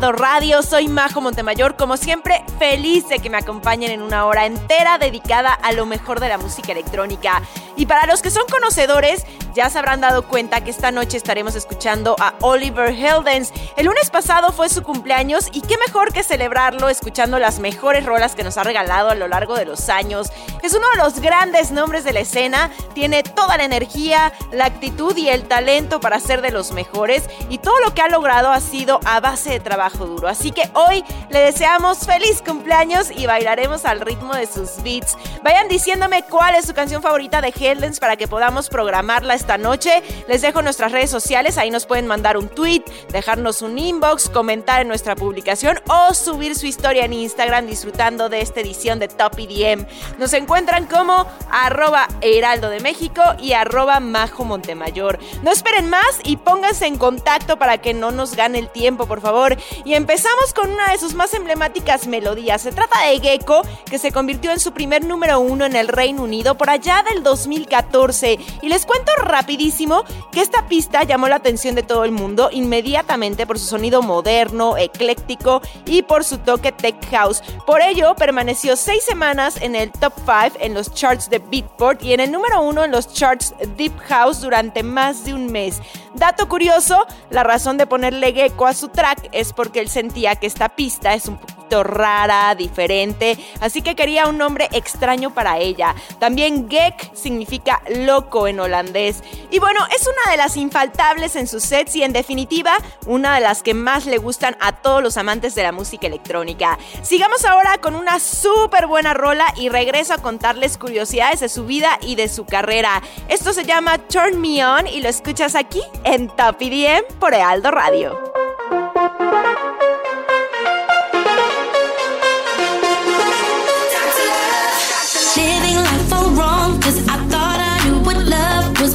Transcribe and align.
Radio. 0.00 0.62
Soy 0.62 0.86
Majo 0.86 1.20
Montemayor, 1.20 1.74
como 1.74 1.96
siempre, 1.96 2.44
feliz 2.58 3.08
de 3.08 3.18
que 3.18 3.30
me 3.30 3.36
acompañen 3.36 3.90
en 3.90 4.00
una 4.00 4.26
hora 4.26 4.46
entera 4.46 4.96
dedicada 4.96 5.52
a 5.52 5.72
lo 5.72 5.86
mejor 5.86 6.20
de 6.20 6.28
la 6.28 6.38
música 6.38 6.70
electrónica. 6.70 7.42
Y 7.76 7.86
para 7.86 8.06
los 8.06 8.22
que 8.22 8.30
son 8.30 8.44
conocedores, 8.48 9.24
ya 9.54 9.68
se 9.70 9.78
habrán 9.78 10.00
dado 10.00 10.22
cuenta 10.28 10.62
que 10.62 10.70
esta 10.70 10.92
noche 10.92 11.16
estaremos 11.16 11.56
escuchando 11.56 12.14
a 12.20 12.34
Oliver 12.42 12.90
Heldens. 12.90 13.52
El 13.78 13.86
lunes 13.86 14.10
pasado 14.10 14.50
fue 14.50 14.68
su 14.68 14.82
cumpleaños 14.82 15.46
y 15.52 15.60
qué 15.60 15.76
mejor 15.78 16.12
que 16.12 16.24
celebrarlo 16.24 16.88
escuchando 16.88 17.38
las 17.38 17.60
mejores 17.60 18.04
rolas 18.04 18.34
que 18.34 18.42
nos 18.42 18.58
ha 18.58 18.64
regalado 18.64 19.08
a 19.08 19.14
lo 19.14 19.28
largo 19.28 19.54
de 19.54 19.66
los 19.66 19.88
años. 19.88 20.32
Es 20.64 20.74
uno 20.74 20.90
de 20.90 20.96
los 20.96 21.20
grandes 21.20 21.70
nombres 21.70 22.02
de 22.02 22.12
la 22.12 22.18
escena, 22.18 22.72
tiene 22.92 23.22
toda 23.22 23.56
la 23.56 23.62
energía, 23.62 24.32
la 24.50 24.64
actitud 24.64 25.16
y 25.16 25.28
el 25.28 25.44
talento 25.44 26.00
para 26.00 26.18
ser 26.18 26.42
de 26.42 26.50
los 26.50 26.72
mejores 26.72 27.30
y 27.50 27.58
todo 27.58 27.78
lo 27.78 27.94
que 27.94 28.02
ha 28.02 28.08
logrado 28.08 28.50
ha 28.50 28.60
sido 28.60 28.98
a 29.04 29.20
base 29.20 29.50
de 29.50 29.60
trabajo 29.60 30.06
duro. 30.06 30.26
Así 30.26 30.50
que 30.50 30.68
hoy 30.74 31.04
le 31.30 31.38
deseamos 31.38 31.98
feliz 31.98 32.42
cumpleaños 32.44 33.12
y 33.12 33.26
bailaremos 33.26 33.84
al 33.84 34.00
ritmo 34.00 34.34
de 34.34 34.46
sus 34.46 34.82
beats. 34.82 35.16
Vayan 35.44 35.68
diciéndome 35.68 36.24
cuál 36.24 36.56
es 36.56 36.66
su 36.66 36.74
canción 36.74 37.00
favorita 37.00 37.40
de 37.40 37.52
Geldens 37.52 38.00
para 38.00 38.16
que 38.16 38.26
podamos 38.26 38.70
programarla 38.70 39.34
esta 39.34 39.56
noche. 39.56 40.02
Les 40.26 40.42
dejo 40.42 40.62
nuestras 40.62 40.90
redes 40.90 41.10
sociales, 41.10 41.58
ahí 41.58 41.70
nos 41.70 41.86
pueden 41.86 42.08
mandar 42.08 42.36
un 42.36 42.48
tweet, 42.48 42.82
dejarnos 43.12 43.62
un 43.62 43.67
inbox, 43.76 44.30
comentar 44.30 44.80
en 44.80 44.88
nuestra 44.88 45.16
publicación 45.16 45.80
o 45.88 46.14
subir 46.14 46.54
su 46.54 46.66
historia 46.66 47.04
en 47.04 47.12
Instagram 47.12 47.66
disfrutando 47.66 48.28
de 48.28 48.40
esta 48.40 48.60
edición 48.60 49.00
de 49.00 49.08
Top 49.08 49.38
EDM. 49.38 49.86
Nos 50.18 50.32
encuentran 50.32 50.86
como 50.86 51.26
arroba 51.50 52.08
Heraldo 52.20 52.70
de 52.70 52.80
México 52.80 53.22
y 53.40 53.52
arroba 53.52 54.00
Majo 54.00 54.44
Montemayor. 54.44 55.18
No 55.42 55.50
esperen 55.50 55.90
más 55.90 56.20
y 56.22 56.36
pónganse 56.36 56.86
en 56.86 56.98
contacto 56.98 57.58
para 57.58 57.78
que 57.78 57.94
no 57.94 58.10
nos 58.12 58.36
gane 58.36 58.58
el 58.58 58.68
tiempo, 58.68 59.06
por 59.06 59.20
favor. 59.20 59.56
Y 59.84 59.94
empezamos 59.94 60.54
con 60.54 60.70
una 60.70 60.92
de 60.92 60.98
sus 60.98 61.14
más 61.14 61.34
emblemáticas 61.34 62.06
melodías. 62.06 62.62
Se 62.62 62.72
trata 62.72 63.06
de 63.06 63.18
Gecko, 63.20 63.62
que 63.90 63.98
se 63.98 64.12
convirtió 64.12 64.52
en 64.52 64.60
su 64.60 64.72
primer 64.72 65.04
número 65.04 65.40
uno 65.40 65.64
en 65.64 65.74
el 65.74 65.88
Reino 65.88 66.22
Unido 66.22 66.56
por 66.56 66.70
allá 66.70 67.04
del 67.10 67.22
2014. 67.22 68.38
Y 68.62 68.68
les 68.68 68.86
cuento 68.86 69.12
rapidísimo 69.22 70.04
que 70.30 70.40
esta 70.40 70.68
pista 70.68 71.02
llamó 71.02 71.28
la 71.28 71.36
atención 71.36 71.74
de 71.74 71.82
todo 71.82 72.04
el 72.04 72.12
mundo 72.12 72.50
inmediatamente 72.52 73.46
por 73.46 73.57
su 73.58 73.66
sonido 73.66 74.02
moderno, 74.02 74.76
ecléctico 74.76 75.60
y 75.86 76.02
por 76.02 76.24
su 76.24 76.38
toque 76.38 76.72
tech 76.72 76.96
house. 77.10 77.42
Por 77.66 77.82
ello, 77.82 78.14
permaneció 78.14 78.76
seis 78.76 79.02
semanas 79.02 79.60
en 79.60 79.74
el 79.74 79.90
top 79.92 80.12
5 80.16 80.58
en 80.60 80.74
los 80.74 80.92
charts 80.94 81.28
de 81.30 81.38
Beatport 81.38 82.02
y 82.02 82.12
en 82.12 82.20
el 82.20 82.30
número 82.30 82.62
uno 82.62 82.84
en 82.84 82.90
los 82.90 83.12
charts 83.12 83.54
Deep 83.76 83.98
House 84.08 84.40
durante 84.40 84.82
más 84.82 85.24
de 85.24 85.34
un 85.34 85.50
mes. 85.50 85.80
Dato 86.18 86.48
curioso, 86.48 87.06
la 87.30 87.44
razón 87.44 87.78
de 87.78 87.86
ponerle 87.86 88.32
Gecko 88.32 88.66
a 88.66 88.74
su 88.74 88.88
track 88.88 89.28
es 89.30 89.52
porque 89.52 89.78
él 89.78 89.88
sentía 89.88 90.34
que 90.34 90.48
esta 90.48 90.68
pista 90.68 91.14
es 91.14 91.26
un 91.28 91.38
poquito 91.38 91.58
rara, 91.84 92.54
diferente, 92.54 93.38
así 93.60 93.82
que 93.82 93.94
quería 93.94 94.26
un 94.26 94.38
nombre 94.38 94.68
extraño 94.72 95.34
para 95.34 95.58
ella. 95.58 95.94
También 96.18 96.68
Gek 96.68 97.14
significa 97.14 97.82
loco 97.94 98.48
en 98.48 98.60
holandés. 98.60 99.22
Y 99.50 99.58
bueno, 99.58 99.80
es 99.94 100.06
una 100.06 100.30
de 100.30 100.36
las 100.36 100.56
infaltables 100.56 101.36
en 101.36 101.46
sus 101.46 101.62
sets 101.62 101.96
y 101.96 102.02
en 102.02 102.12
definitiva 102.12 102.78
una 103.06 103.34
de 103.34 103.40
las 103.40 103.62
que 103.62 103.74
más 103.74 104.06
le 104.06 104.18
gustan 104.18 104.56
a 104.60 104.72
todos 104.72 105.02
los 105.02 105.16
amantes 105.16 105.54
de 105.54 105.62
la 105.62 105.72
música 105.72 106.06
electrónica. 106.06 106.78
Sigamos 107.02 107.44
ahora 107.44 107.78
con 107.78 107.94
una 107.94 108.18
súper 108.18 108.86
buena 108.86 109.14
rola 109.14 109.52
y 109.56 109.68
regreso 109.68 110.14
a 110.14 110.18
contarles 110.18 110.78
curiosidades 110.78 111.40
de 111.40 111.48
su 111.48 111.66
vida 111.66 111.98
y 112.00 112.14
de 112.14 112.28
su 112.28 112.44
carrera. 112.44 113.02
Esto 113.28 113.52
se 113.52 113.64
llama 113.64 113.98
Turn 113.98 114.40
Me 114.40 114.64
On 114.64 114.86
y 114.86 115.00
lo 115.00 115.08
escuchas 115.08 115.54
aquí 115.54 115.82
en 116.14 116.28
Top 116.28 116.56
EDM 116.60 117.04
por 117.18 117.34
Ealdo 117.34 117.70
Radio. 117.70 118.16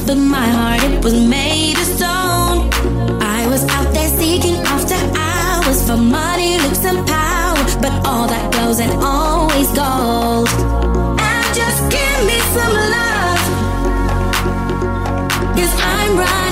But 0.06 0.18
my 0.18 0.46
heart 0.46 0.82
it 0.84 1.02
was 1.02 1.14
made 1.14 1.78
of 1.78 1.86
stone. 1.86 2.68
I 3.22 3.46
was 3.48 3.62
out 3.70 3.94
there 3.94 4.10
seeking 4.18 4.56
after 4.56 4.96
hours 5.16 5.80
for 5.86 5.96
money, 5.96 6.58
looks, 6.58 6.84
and 6.84 7.06
power, 7.06 7.64
but 7.80 7.92
all 8.06 8.26
that 8.28 8.52
goes 8.52 8.80
and 8.80 8.92
always 9.02 9.68
gold. 9.72 10.50
And 11.18 11.46
just 11.56 11.80
give 11.88 12.18
me 12.28 12.38
some 12.54 12.74
love, 12.94 13.42
cause 15.56 15.74
I'm 15.80 16.18
running 16.18 16.43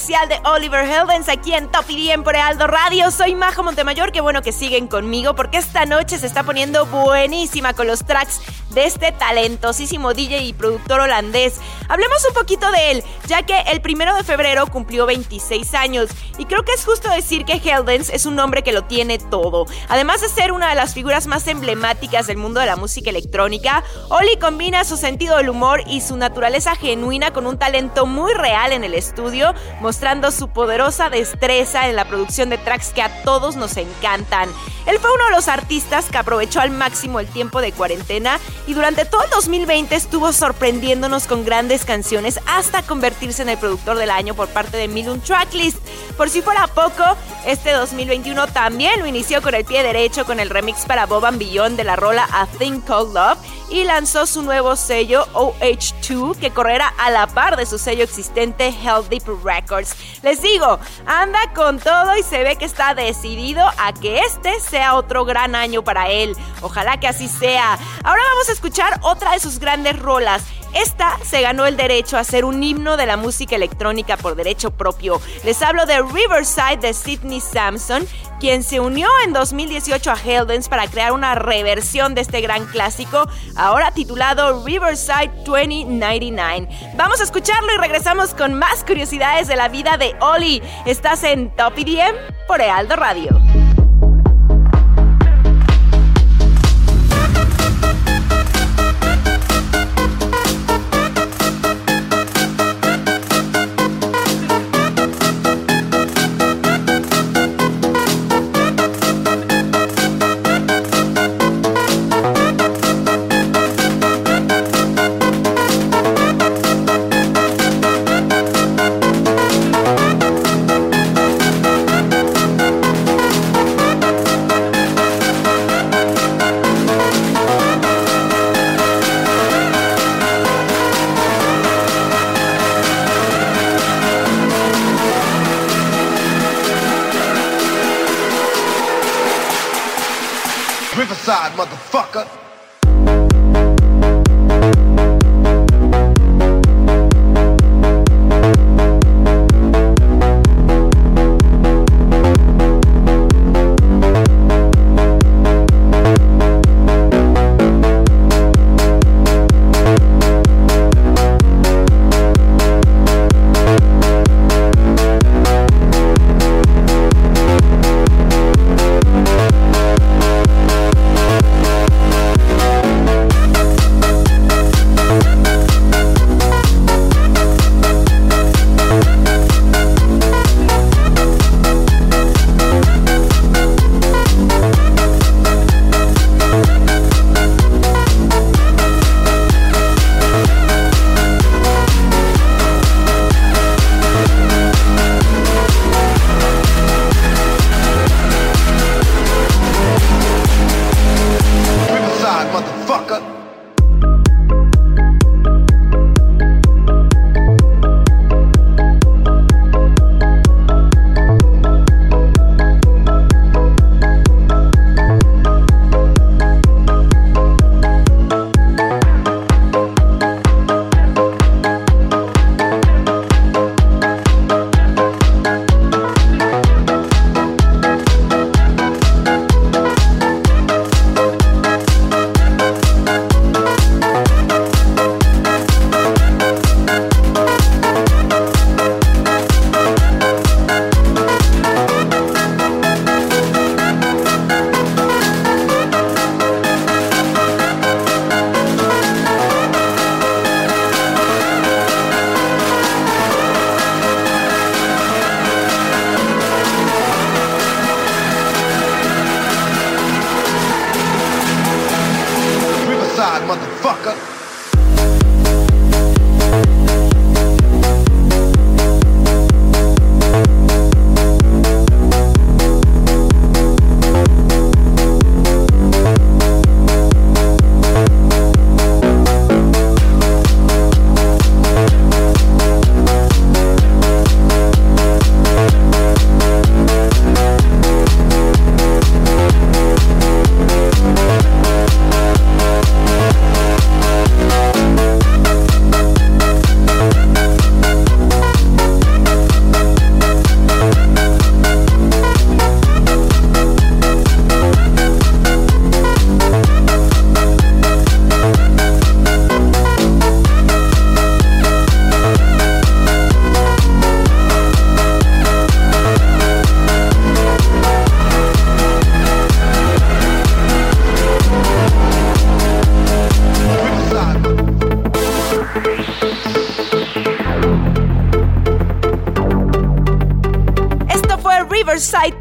especial 0.00 0.30
de 0.30 0.40
Oliver 0.48 0.88
Heldens 0.88 1.28
aquí 1.28 1.52
en 1.52 1.70
Top 1.70 1.84
y 1.90 2.10
por 2.24 2.34
Aldo 2.34 2.66
Radio. 2.66 3.10
Soy 3.10 3.34
Majo 3.34 3.62
Montemayor, 3.62 4.12
qué 4.12 4.22
bueno 4.22 4.40
que 4.40 4.50
siguen 4.50 4.88
conmigo 4.88 5.34
porque 5.34 5.58
esta 5.58 5.84
noche 5.84 6.16
se 6.16 6.26
está 6.26 6.42
poniendo 6.42 6.86
buenísima 6.86 7.74
con 7.74 7.86
los 7.86 8.06
tracks 8.06 8.40
de 8.70 8.86
este 8.86 9.12
talentosísimo 9.12 10.14
DJ 10.14 10.44
y 10.44 10.52
productor 10.54 11.00
holandés. 11.00 11.60
Hablemos 11.88 12.24
un 12.26 12.34
poquito 12.34 12.70
de 12.70 12.92
él, 12.92 13.04
ya 13.26 13.42
que 13.42 13.58
el 13.72 13.82
primero 13.82 14.14
de 14.14 14.24
febrero 14.24 14.66
cumplió 14.68 15.06
26 15.06 15.74
años 15.74 16.08
y 16.38 16.46
creo 16.46 16.64
que 16.64 16.72
es 16.72 16.84
justo 16.84 17.10
decir 17.10 17.44
que 17.44 17.54
Heldens 17.54 18.10
es 18.10 18.26
un 18.26 18.38
hombre 18.38 18.62
que 18.62 18.72
lo 18.72 18.84
tiene 18.84 19.18
todo. 19.18 19.66
Además 19.88 20.20
de 20.20 20.28
ser 20.28 20.52
una 20.52 20.68
de 20.70 20.76
las 20.76 20.94
figuras 20.94 21.26
más 21.26 21.46
emblemáticas 21.46 22.26
del 22.26 22.38
mundo 22.38 22.60
de 22.60 22.66
la 22.66 22.76
música 22.76 23.10
electrónica, 23.10 23.82
Oli 24.08 24.38
combina 24.38 24.84
su 24.84 24.96
sentido 24.96 25.36
del 25.36 25.50
humor 25.50 25.82
y 25.86 26.00
su 26.00 26.16
naturaleza 26.16 26.76
genuina 26.76 27.32
con 27.32 27.46
un 27.46 27.58
talento 27.58 28.06
muy 28.06 28.32
real 28.32 28.72
en 28.72 28.84
el 28.84 28.94
estudio, 28.94 29.52
mostrando 29.90 30.30
su 30.30 30.46
poderosa 30.46 31.10
destreza 31.10 31.88
en 31.88 31.96
la 31.96 32.04
producción 32.04 32.48
de 32.48 32.58
tracks 32.58 32.92
que 32.92 33.02
a 33.02 33.24
todos 33.24 33.56
nos 33.56 33.76
encantan. 33.76 34.48
Él 34.86 35.00
fue 35.00 35.12
uno 35.12 35.24
de 35.24 35.32
los 35.32 35.48
artistas 35.48 36.04
que 36.10 36.16
aprovechó 36.16 36.60
al 36.60 36.70
máximo 36.70 37.18
el 37.18 37.26
tiempo 37.26 37.60
de 37.60 37.72
cuarentena 37.72 38.38
y 38.68 38.74
durante 38.74 39.04
todo 39.04 39.24
el 39.24 39.30
2020 39.30 39.96
estuvo 39.96 40.32
sorprendiéndonos 40.32 41.26
con 41.26 41.44
grandes 41.44 41.84
canciones 41.84 42.38
hasta 42.46 42.82
convertirse 42.82 43.42
en 43.42 43.48
el 43.48 43.58
productor 43.58 43.98
del 43.98 44.12
año 44.12 44.34
por 44.34 44.46
parte 44.46 44.76
de 44.76 44.86
Milun 44.86 45.20
Tracklist. 45.22 45.78
Por 46.16 46.30
si 46.30 46.40
fuera 46.40 46.68
poco, 46.68 47.02
este 47.44 47.72
2021 47.72 48.46
también 48.48 49.00
lo 49.00 49.06
inició 49.06 49.42
con 49.42 49.54
el 49.54 49.64
pie 49.64 49.82
derecho 49.82 50.24
con 50.24 50.38
el 50.38 50.50
remix 50.50 50.84
para 50.86 51.06
Bob 51.06 51.36
Beyond 51.36 51.76
de 51.76 51.82
la 51.82 51.96
rola 51.96 52.28
A 52.30 52.46
Thing 52.46 52.80
Called 52.80 53.12
Love 53.12 53.38
y 53.70 53.84
lanzó 53.84 54.26
su 54.26 54.42
nuevo 54.42 54.76
sello 54.76 55.26
OH2 55.32 56.36
que 56.36 56.50
correrá 56.50 56.92
a 56.98 57.10
la 57.10 57.26
par 57.26 57.56
de 57.56 57.66
su 57.66 57.78
sello 57.78 58.04
existente 58.04 58.68
Hell 58.68 59.08
Deep 59.08 59.24
Les 60.22 60.42
digo, 60.42 60.78
anda 61.06 61.38
con 61.54 61.78
todo 61.78 62.16
y 62.16 62.22
se 62.22 62.42
ve 62.42 62.56
que 62.56 62.64
está 62.64 62.94
decidido 62.94 63.64
a 63.78 63.92
que 63.92 64.20
este 64.20 64.60
sea 64.60 64.94
otro 64.94 65.24
gran 65.24 65.54
año 65.54 65.82
para 65.82 66.08
él. 66.08 66.36
Ojalá 66.62 66.98
que 67.00 67.08
así 67.08 67.28
sea. 67.28 67.78
Ahora 68.04 68.22
vamos 68.30 68.48
a 68.48 68.52
escuchar 68.52 69.00
otra 69.02 69.32
de 69.32 69.40
sus 69.40 69.58
grandes 69.58 69.98
rolas. 69.98 70.42
Esta 70.74 71.18
se 71.24 71.42
ganó 71.42 71.66
el 71.66 71.76
derecho 71.76 72.16
a 72.16 72.24
ser 72.24 72.44
un 72.44 72.62
himno 72.62 72.96
de 72.96 73.06
la 73.06 73.16
música 73.16 73.56
electrónica 73.56 74.16
por 74.16 74.36
derecho 74.36 74.70
propio. 74.70 75.20
Les 75.44 75.60
hablo 75.62 75.84
de 75.86 76.00
Riverside 76.00 76.78
de 76.80 76.94
Sidney 76.94 77.40
Sampson, 77.40 78.06
quien 78.38 78.62
se 78.62 78.80
unió 78.80 79.08
en 79.24 79.32
2018 79.32 80.10
a 80.10 80.16
Heldens 80.24 80.68
para 80.68 80.86
crear 80.86 81.12
una 81.12 81.34
reversión 81.34 82.14
de 82.14 82.20
este 82.20 82.40
gran 82.40 82.66
clásico, 82.66 83.28
ahora 83.56 83.90
titulado 83.92 84.64
Riverside 84.64 85.32
2099. 85.44 86.68
Vamos 86.96 87.20
a 87.20 87.24
escucharlo 87.24 87.74
y 87.74 87.78
regresamos 87.78 88.34
con 88.34 88.54
más 88.54 88.84
curiosidades 88.84 89.48
de 89.48 89.56
la 89.56 89.68
vida 89.68 89.96
de 89.96 90.14
Oli. 90.20 90.62
Estás 90.86 91.24
en 91.24 91.54
Top 91.56 91.74
EDM 91.76 92.14
por 92.46 92.60
Ealdo 92.60 92.96
Radio. 92.96 93.49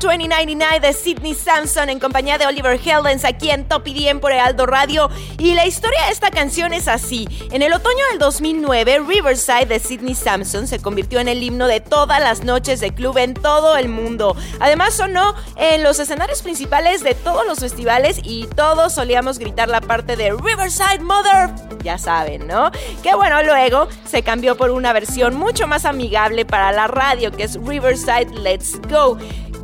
2099 0.09 0.79
de 0.79 0.91
Sidney 0.91 1.35
Sampson 1.35 1.87
en 1.87 1.99
compañía 1.99 2.39
de 2.39 2.47
Oliver 2.47 2.79
Heldens 2.83 3.23
aquí 3.25 3.51
en 3.51 3.67
Top 3.67 3.87
IDM 3.87 4.19
por 4.19 4.31
Aldo 4.31 4.65
Radio. 4.65 5.07
Y 5.37 5.53
la 5.53 5.67
historia 5.67 6.03
de 6.05 6.11
esta 6.11 6.31
canción 6.31 6.73
es 6.73 6.87
así. 6.87 7.27
En 7.51 7.61
el 7.61 7.71
otoño 7.73 8.03
del 8.09 8.17
2009, 8.17 9.03
Riverside 9.07 9.67
de 9.67 9.77
Sidney 9.77 10.15
Sampson 10.15 10.65
se 10.65 10.79
convirtió 10.79 11.19
en 11.19 11.27
el 11.27 11.43
himno 11.43 11.67
de 11.67 11.79
todas 11.79 12.19
las 12.21 12.43
noches 12.43 12.79
de 12.79 12.91
club 12.91 13.19
en 13.19 13.35
todo 13.35 13.77
el 13.77 13.87
mundo. 13.87 14.35
Además 14.59 14.95
sonó 14.95 15.35
en 15.57 15.83
los 15.83 15.99
escenarios 15.99 16.41
principales 16.41 17.03
de 17.03 17.13
todos 17.13 17.45
los 17.45 17.59
festivales 17.59 18.19
y 18.23 18.47
todos 18.47 18.95
solíamos 18.95 19.37
gritar 19.37 19.69
la 19.69 19.79
parte 19.79 20.15
de 20.15 20.31
Riverside 20.31 21.01
Mother. 21.01 21.51
Ya 21.83 21.99
saben, 21.99 22.47
¿no? 22.47 22.71
Que 23.03 23.13
bueno, 23.13 23.43
luego 23.43 23.87
se 24.05 24.23
cambió 24.23 24.57
por 24.57 24.71
una 24.71 24.91
versión 24.91 25.35
mucho 25.35 25.67
más 25.67 25.85
amigable 25.85 26.45
para 26.45 26.71
la 26.71 26.87
radio 26.87 27.31
que 27.31 27.43
es 27.43 27.59
Riverside 27.63 28.31
Let's 28.41 28.81
Go. 28.89 29.19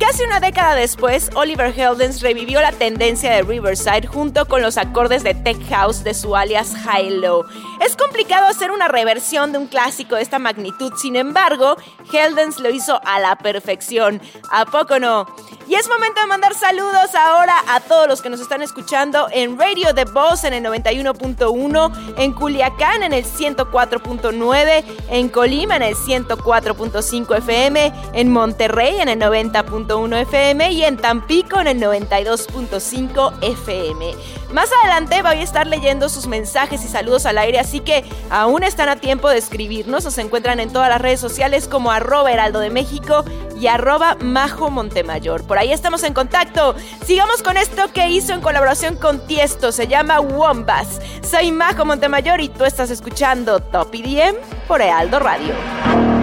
Casi 0.06 0.22
una 0.22 0.38
década 0.38 0.76
después, 0.76 1.30
Oliver 1.34 1.74
Heldens 1.76 2.22
revivió 2.22 2.60
la 2.60 2.70
tendencia 2.70 3.32
de 3.32 3.42
Riverside 3.42 4.06
junto 4.06 4.46
con 4.46 4.62
los 4.62 4.78
acordes 4.78 5.24
de 5.24 5.34
Tech 5.34 5.58
House 5.68 6.04
de 6.04 6.14
su 6.14 6.36
alias 6.36 6.76
High 6.76 7.18
Low. 7.18 7.44
Es 7.84 7.96
complicado 7.96 8.46
hacer 8.46 8.70
una 8.70 8.86
reversión 8.86 9.50
de 9.50 9.58
un 9.58 9.66
clásico 9.66 10.14
de 10.14 10.22
esta 10.22 10.38
magnitud, 10.38 10.92
sin 10.96 11.16
embargo, 11.16 11.76
Heldens 12.12 12.60
lo 12.60 12.70
hizo 12.70 13.00
a 13.04 13.18
la 13.18 13.34
perfección. 13.34 14.22
¿A 14.52 14.64
poco 14.64 15.00
no? 15.00 15.26
Y 15.68 15.74
es 15.74 15.88
momento 15.88 16.20
de 16.20 16.28
mandar 16.28 16.54
saludos 16.54 17.12
ahora 17.16 17.54
a 17.66 17.80
todos 17.80 18.06
los 18.06 18.22
que 18.22 18.30
nos 18.30 18.38
están 18.38 18.62
escuchando 18.62 19.26
en 19.32 19.58
Radio 19.58 19.92
The 19.92 20.04
Boss 20.04 20.44
en 20.44 20.54
el 20.54 20.64
91.1, 20.64 22.14
en 22.18 22.32
Culiacán 22.32 23.02
en 23.02 23.12
el 23.12 23.24
104.9, 23.24 24.84
en 25.10 25.28
Colima 25.28 25.74
en 25.74 25.82
el 25.82 25.96
104.5 25.96 27.38
FM, 27.38 27.92
en 28.12 28.30
Monterrey 28.30 29.00
en 29.00 29.08
el 29.08 29.18
90.1 29.18 30.22
FM 30.22 30.70
y 30.70 30.84
en 30.84 30.98
Tampico 30.98 31.58
en 31.58 31.66
el 31.66 31.80
92.5 31.80 33.42
FM. 33.42 34.14
Más 34.56 34.70
adelante 34.72 35.20
voy 35.20 35.36
a 35.36 35.42
estar 35.42 35.66
leyendo 35.66 36.08
sus 36.08 36.26
mensajes 36.26 36.82
y 36.82 36.88
saludos 36.88 37.26
al 37.26 37.36
aire, 37.36 37.58
así 37.58 37.80
que 37.80 38.06
aún 38.30 38.62
están 38.62 38.88
a 38.88 38.96
tiempo 38.96 39.28
de 39.28 39.36
escribirnos. 39.36 40.04
Nos 40.04 40.16
encuentran 40.16 40.60
en 40.60 40.72
todas 40.72 40.88
las 40.88 40.98
redes 40.98 41.20
sociales 41.20 41.68
como 41.68 41.90
arroba 41.90 42.32
heraldo 42.32 42.60
de 42.60 42.70
México 42.70 43.22
y 43.60 43.66
arroba 43.66 44.16
majo 44.18 44.70
Montemayor. 44.70 45.46
Por 45.46 45.58
ahí 45.58 45.74
estamos 45.74 46.04
en 46.04 46.14
contacto. 46.14 46.74
Sigamos 47.04 47.42
con 47.42 47.58
esto 47.58 47.92
que 47.92 48.08
hizo 48.08 48.32
en 48.32 48.40
colaboración 48.40 48.96
con 48.96 49.26
Tiesto. 49.26 49.72
Se 49.72 49.88
llama 49.88 50.20
Wombas. 50.20 51.02
Soy 51.20 51.52
Majo 51.52 51.84
Montemayor 51.84 52.40
y 52.40 52.48
tú 52.48 52.64
estás 52.64 52.88
escuchando 52.88 53.60
Top 53.60 53.94
IDM 53.94 54.36
por 54.66 54.80
Heraldo 54.80 55.18
Radio. 55.18 56.15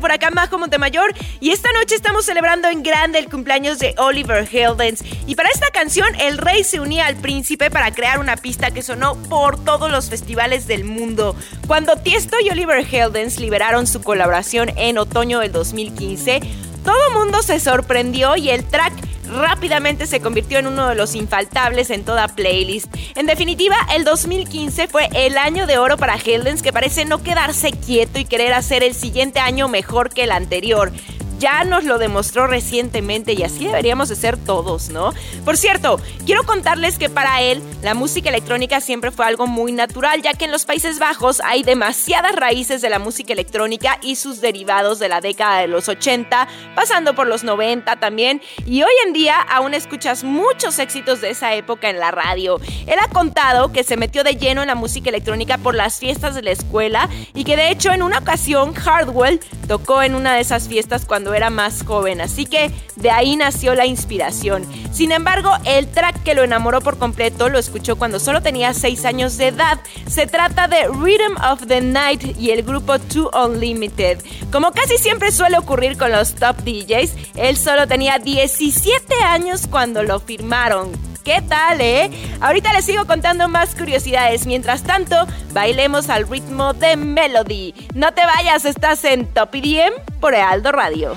Por 0.00 0.12
acá 0.12 0.30
Majo 0.30 0.58
Montemayor. 0.58 1.12
Y 1.40 1.50
esta 1.50 1.70
noche 1.72 1.94
estamos 1.94 2.24
celebrando 2.24 2.68
en 2.68 2.82
grande 2.82 3.18
el 3.18 3.28
cumpleaños 3.30 3.78
de 3.78 3.94
Oliver 3.98 4.46
Heldens. 4.50 5.02
Y 5.26 5.34
para 5.34 5.48
esta 5.48 5.70
canción, 5.70 6.08
el 6.20 6.38
rey 6.38 6.64
se 6.64 6.80
unía 6.80 7.06
al 7.06 7.16
príncipe 7.16 7.70
para 7.70 7.92
crear 7.92 8.18
una 8.18 8.36
pista 8.36 8.70
que 8.70 8.82
sonó 8.82 9.16
por 9.24 9.62
todos 9.64 9.90
los 9.90 10.10
festivales 10.10 10.66
del 10.66 10.84
mundo. 10.84 11.34
Cuando 11.66 11.96
Tiesto 11.96 12.36
y 12.44 12.50
Oliver 12.50 12.86
Heldens 12.90 13.38
liberaron 13.38 13.86
su 13.86 14.02
colaboración 14.02 14.70
en 14.76 14.98
otoño 14.98 15.40
del 15.40 15.52
2015, 15.52 16.40
todo 16.84 17.10
mundo 17.12 17.42
se 17.42 17.58
sorprendió 17.58 18.36
y 18.36 18.50
el 18.50 18.64
track 18.64 18.92
rápidamente 19.28 20.06
se 20.06 20.20
convirtió 20.20 20.58
en 20.58 20.66
uno 20.66 20.88
de 20.88 20.94
los 20.94 21.14
infaltables 21.14 21.90
en 21.90 22.04
toda 22.04 22.28
playlist. 22.28 22.94
En 23.14 23.26
definitiva, 23.26 23.76
el 23.94 24.04
2015 24.04 24.88
fue 24.88 25.08
el 25.14 25.38
año 25.38 25.66
de 25.66 25.78
oro 25.78 25.96
para 25.96 26.16
Heldens 26.16 26.62
que 26.62 26.72
parece 26.72 27.04
no 27.04 27.22
quedarse 27.22 27.72
quieto 27.72 28.18
y 28.18 28.24
querer 28.24 28.52
hacer 28.52 28.82
el 28.82 28.94
siguiente 28.94 29.40
año 29.40 29.68
mejor 29.68 30.10
que 30.10 30.24
el 30.24 30.32
anterior 30.32 30.92
ya 31.38 31.64
nos 31.64 31.84
lo 31.84 31.98
demostró 31.98 32.46
recientemente 32.46 33.32
y 33.32 33.42
así 33.42 33.66
deberíamos 33.66 34.08
de 34.08 34.16
ser 34.16 34.36
todos, 34.36 34.88
¿no? 34.90 35.12
Por 35.44 35.56
cierto, 35.56 36.00
quiero 36.24 36.44
contarles 36.44 36.98
que 36.98 37.08
para 37.08 37.42
él 37.42 37.62
la 37.82 37.94
música 37.94 38.28
electrónica 38.28 38.80
siempre 38.80 39.10
fue 39.10 39.26
algo 39.26 39.46
muy 39.46 39.72
natural, 39.72 40.22
ya 40.22 40.34
que 40.34 40.46
en 40.46 40.52
los 40.52 40.64
Países 40.64 40.98
Bajos 40.98 41.40
hay 41.44 41.62
demasiadas 41.62 42.34
raíces 42.34 42.82
de 42.82 42.90
la 42.90 42.98
música 42.98 43.32
electrónica 43.32 43.98
y 44.02 44.16
sus 44.16 44.40
derivados 44.40 44.98
de 44.98 45.08
la 45.08 45.20
década 45.20 45.60
de 45.60 45.68
los 45.68 45.88
80, 45.88 46.48
pasando 46.74 47.14
por 47.14 47.26
los 47.26 47.44
90 47.44 47.96
también, 47.96 48.40
y 48.64 48.82
hoy 48.82 48.92
en 49.06 49.12
día 49.12 49.40
aún 49.40 49.74
escuchas 49.74 50.24
muchos 50.24 50.78
éxitos 50.78 51.20
de 51.20 51.30
esa 51.30 51.54
época 51.54 51.90
en 51.90 51.98
la 51.98 52.10
radio. 52.10 52.60
Él 52.86 52.96
ha 53.00 53.08
contado 53.08 53.72
que 53.72 53.84
se 53.84 53.96
metió 53.96 54.24
de 54.24 54.36
lleno 54.36 54.62
en 54.62 54.68
la 54.68 54.74
música 54.74 55.10
electrónica 55.10 55.58
por 55.58 55.74
las 55.74 55.98
fiestas 55.98 56.34
de 56.34 56.42
la 56.42 56.50
escuela 56.50 57.08
y 57.34 57.44
que 57.44 57.56
de 57.56 57.70
hecho 57.70 57.92
en 57.92 58.02
una 58.02 58.18
ocasión 58.18 58.74
Hardwell 58.74 59.40
tocó 59.68 60.02
en 60.02 60.14
una 60.14 60.34
de 60.34 60.40
esas 60.40 60.68
fiestas 60.68 61.04
cuando 61.04 61.25
era 61.34 61.50
más 61.50 61.84
joven, 61.84 62.20
así 62.20 62.46
que 62.46 62.70
de 62.96 63.10
ahí 63.10 63.36
nació 63.36 63.74
la 63.74 63.86
inspiración. 63.86 64.64
Sin 64.92 65.12
embargo, 65.12 65.50
el 65.64 65.86
track 65.88 66.22
que 66.22 66.34
lo 66.34 66.42
enamoró 66.42 66.80
por 66.80 66.98
completo 66.98 67.48
lo 67.48 67.58
escuchó 67.58 67.96
cuando 67.96 68.18
solo 68.18 68.42
tenía 68.42 68.74
6 68.74 69.04
años 69.04 69.36
de 69.36 69.48
edad. 69.48 69.80
Se 70.08 70.26
trata 70.26 70.68
de 70.68 70.88
Rhythm 70.88 71.36
of 71.44 71.66
the 71.66 71.80
Night 71.80 72.38
y 72.38 72.50
el 72.50 72.62
grupo 72.62 72.98
Two 72.98 73.30
Unlimited. 73.34 74.18
Como 74.50 74.72
casi 74.72 74.98
siempre 74.98 75.32
suele 75.32 75.58
ocurrir 75.58 75.96
con 75.96 76.12
los 76.12 76.34
top 76.34 76.56
DJs, 76.62 77.12
él 77.36 77.56
solo 77.56 77.86
tenía 77.86 78.18
17 78.18 79.14
años 79.22 79.66
cuando 79.66 80.02
lo 80.02 80.20
firmaron. 80.20 80.92
¿Qué 81.26 81.42
tal, 81.42 81.80
eh? 81.80 82.08
Ahorita 82.40 82.72
les 82.72 82.84
sigo 82.84 83.04
contando 83.04 83.48
más 83.48 83.74
curiosidades. 83.74 84.46
Mientras 84.46 84.84
tanto, 84.84 85.16
bailemos 85.52 86.08
al 86.08 86.28
ritmo 86.28 86.72
de 86.72 86.96
Melody. 86.96 87.74
No 87.94 88.14
te 88.14 88.24
vayas, 88.24 88.64
estás 88.64 89.04
en 89.04 89.26
Top 89.26 89.52
IDM 89.52 89.92
por 90.20 90.34
Ealdo 90.34 90.72
Radio. 90.72 91.16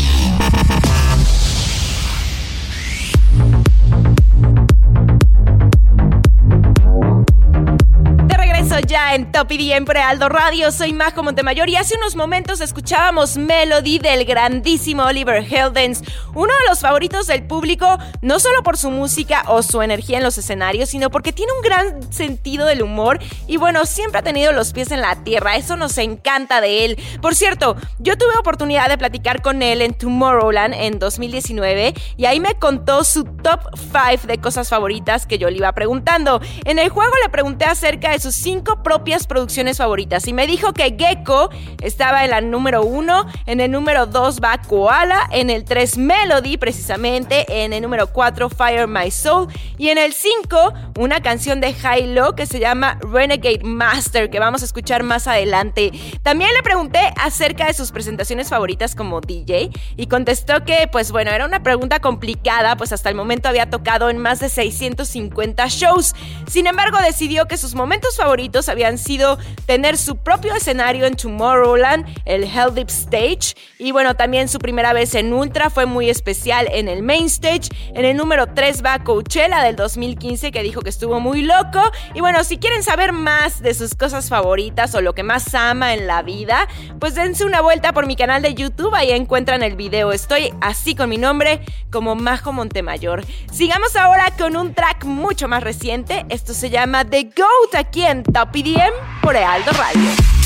Ya 9.41 9.47
en 9.47 9.47
Top 9.47 9.51
IDM 9.51 9.85
por 9.85 9.97
Aldo 9.97 10.29
Radio. 10.29 10.71
Soy 10.71 10.93
Majo 10.93 11.23
Montemayor 11.23 11.69
y 11.69 11.75
hace 11.75 11.95
unos 11.97 12.15
momentos 12.15 12.61
escuchábamos 12.61 13.37
Melody 13.37 13.99
del 13.99 14.25
grandísimo 14.25 15.03
Oliver 15.03 15.43
Heldens, 15.43 16.03
uno 16.33 16.53
de 16.53 16.69
los 16.69 16.79
favoritos 16.79 17.27
del 17.27 17.43
público, 17.43 17.97
no 18.21 18.39
solo 18.39 18.63
por 18.63 18.77
su 18.77 18.91
música 18.91 19.43
o 19.47 19.63
su 19.63 19.81
energía 19.81 20.17
en 20.17 20.23
los 20.23 20.37
escenarios, 20.37 20.89
sino 20.89 21.09
porque 21.09 21.33
tiene 21.33 21.51
un 21.53 21.61
gran 21.61 22.13
sentido 22.13 22.65
del 22.65 22.83
humor 22.83 23.19
y 23.47 23.57
bueno, 23.57 23.85
siempre 23.85 24.19
ha 24.19 24.23
tenido 24.23 24.51
los 24.51 24.73
pies 24.73 24.91
en 24.91 25.01
la 25.01 25.23
tierra. 25.23 25.55
Eso 25.55 25.75
nos 25.75 25.97
encanta 25.97 26.61
de 26.61 26.85
él. 26.85 26.97
Por 27.21 27.35
cierto, 27.35 27.75
yo 27.99 28.17
tuve 28.17 28.37
oportunidad 28.39 28.89
de 28.89 28.97
platicar 28.97 29.41
con 29.41 29.61
él 29.61 29.81
en 29.81 29.93
Tomorrowland 29.93 30.73
en 30.73 30.99
2019 30.99 31.93
y 32.17 32.25
ahí 32.25 32.39
me 32.39 32.55
contó 32.55 33.03
su 33.03 33.23
top 33.23 33.61
5 33.75 34.27
de 34.27 34.37
cosas 34.39 34.69
favoritas 34.69 35.25
que 35.25 35.37
yo 35.37 35.49
le 35.49 35.57
iba 35.57 35.71
preguntando. 35.73 36.41
En 36.65 36.79
el 36.79 36.89
juego 36.89 37.13
le 37.23 37.29
pregunté 37.29 37.65
acerca 37.65 38.11
de 38.11 38.19
sus 38.19 38.35
cinco 38.35 38.83
propias 38.83 39.27
producciones 39.31 39.77
favoritas 39.77 40.27
y 40.27 40.33
me 40.33 40.45
dijo 40.45 40.73
que 40.73 40.93
Gecko 40.99 41.49
estaba 41.81 42.25
en 42.25 42.31
la 42.31 42.41
número 42.41 42.83
uno, 42.83 43.25
en 43.45 43.61
el 43.61 43.71
número 43.71 44.05
2 44.05 44.41
va 44.43 44.57
Koala, 44.57 45.29
en 45.31 45.49
el 45.49 45.63
3 45.63 45.97
Melody 45.99 46.57
precisamente, 46.57 47.45
en 47.63 47.71
el 47.71 47.81
número 47.81 48.07
4 48.07 48.49
Fire 48.49 48.87
My 48.87 49.09
Soul 49.09 49.47
y 49.77 49.87
en 49.87 49.97
el 49.97 50.11
5 50.11 50.73
una 50.99 51.21
canción 51.21 51.61
de 51.61 51.73
Hilo 51.73 52.35
que 52.35 52.45
se 52.45 52.59
llama 52.59 52.99
Renegade 52.99 53.63
Master 53.63 54.29
que 54.29 54.39
vamos 54.41 54.63
a 54.63 54.65
escuchar 54.65 55.03
más 55.03 55.27
adelante. 55.27 55.93
También 56.23 56.51
le 56.53 56.61
pregunté 56.61 56.99
acerca 57.15 57.67
de 57.67 57.73
sus 57.73 57.93
presentaciones 57.93 58.49
favoritas 58.49 58.95
como 58.95 59.21
DJ 59.21 59.71
y 59.95 60.07
contestó 60.07 60.65
que 60.65 60.89
pues 60.91 61.13
bueno, 61.13 61.31
era 61.31 61.45
una 61.45 61.63
pregunta 61.63 62.01
complicada, 62.01 62.75
pues 62.75 62.91
hasta 62.91 63.07
el 63.07 63.15
momento 63.15 63.47
había 63.47 63.69
tocado 63.69 64.09
en 64.09 64.17
más 64.17 64.41
de 64.41 64.49
650 64.49 65.67
shows. 65.69 66.15
Sin 66.49 66.67
embargo, 66.67 66.97
decidió 66.97 67.47
que 67.47 67.55
sus 67.55 67.75
momentos 67.75 68.17
favoritos 68.17 68.67
habían 68.67 68.97
sido 68.97 69.20
tener 69.65 69.97
su 69.97 70.17
propio 70.17 70.53
escenario 70.55 71.05
en 71.05 71.15
Tomorrowland, 71.15 72.05
el 72.25 72.43
Hell 72.43 72.73
Deep 72.73 72.89
Stage, 72.89 73.55
y 73.83 73.91
bueno, 73.91 74.15
también 74.15 74.47
su 74.47 74.59
primera 74.59 74.93
vez 74.93 75.15
en 75.15 75.33
Ultra 75.33 75.71
fue 75.71 75.87
muy 75.87 76.07
especial 76.09 76.67
en 76.71 76.87
el 76.87 77.01
Main 77.01 77.25
Stage. 77.25 77.69
En 77.95 78.05
el 78.05 78.15
número 78.15 78.45
3 78.53 78.83
va 78.85 78.99
Coachella 79.03 79.63
del 79.63 79.75
2015, 79.75 80.51
que 80.51 80.61
dijo 80.61 80.81
que 80.81 80.89
estuvo 80.89 81.19
muy 81.19 81.41
loco. 81.41 81.81
Y 82.13 82.19
bueno, 82.19 82.43
si 82.43 82.57
quieren 82.57 82.83
saber 82.83 83.11
más 83.11 83.59
de 83.63 83.73
sus 83.73 83.95
cosas 83.95 84.29
favoritas 84.29 84.93
o 84.93 85.01
lo 85.01 85.15
que 85.15 85.23
más 85.23 85.55
ama 85.55 85.95
en 85.95 86.05
la 86.05 86.21
vida, 86.21 86.67
pues 86.99 87.15
dense 87.15 87.43
una 87.43 87.61
vuelta 87.61 87.91
por 87.91 88.05
mi 88.05 88.15
canal 88.15 88.43
de 88.43 88.53
YouTube, 88.53 88.93
ahí 88.93 89.09
encuentran 89.09 89.63
el 89.63 89.75
video. 89.75 90.11
Estoy 90.11 90.53
así 90.61 90.93
con 90.93 91.09
mi 91.09 91.17
nombre, 91.17 91.61
como 91.91 92.13
Majo 92.13 92.53
Montemayor. 92.53 93.25
Sigamos 93.51 93.95
ahora 93.95 94.31
con 94.37 94.55
un 94.55 94.75
track 94.75 95.05
mucho 95.05 95.47
más 95.47 95.63
reciente. 95.63 96.23
Esto 96.29 96.53
se 96.53 96.69
llama 96.69 97.03
The 97.03 97.31
Goat 97.35 97.73
aquí 97.75 98.05
en 98.05 98.21
Top 98.21 98.55
EDM 98.55 98.93
por 99.21 99.35
Ealdo 99.35 99.71
Radio. 99.71 100.40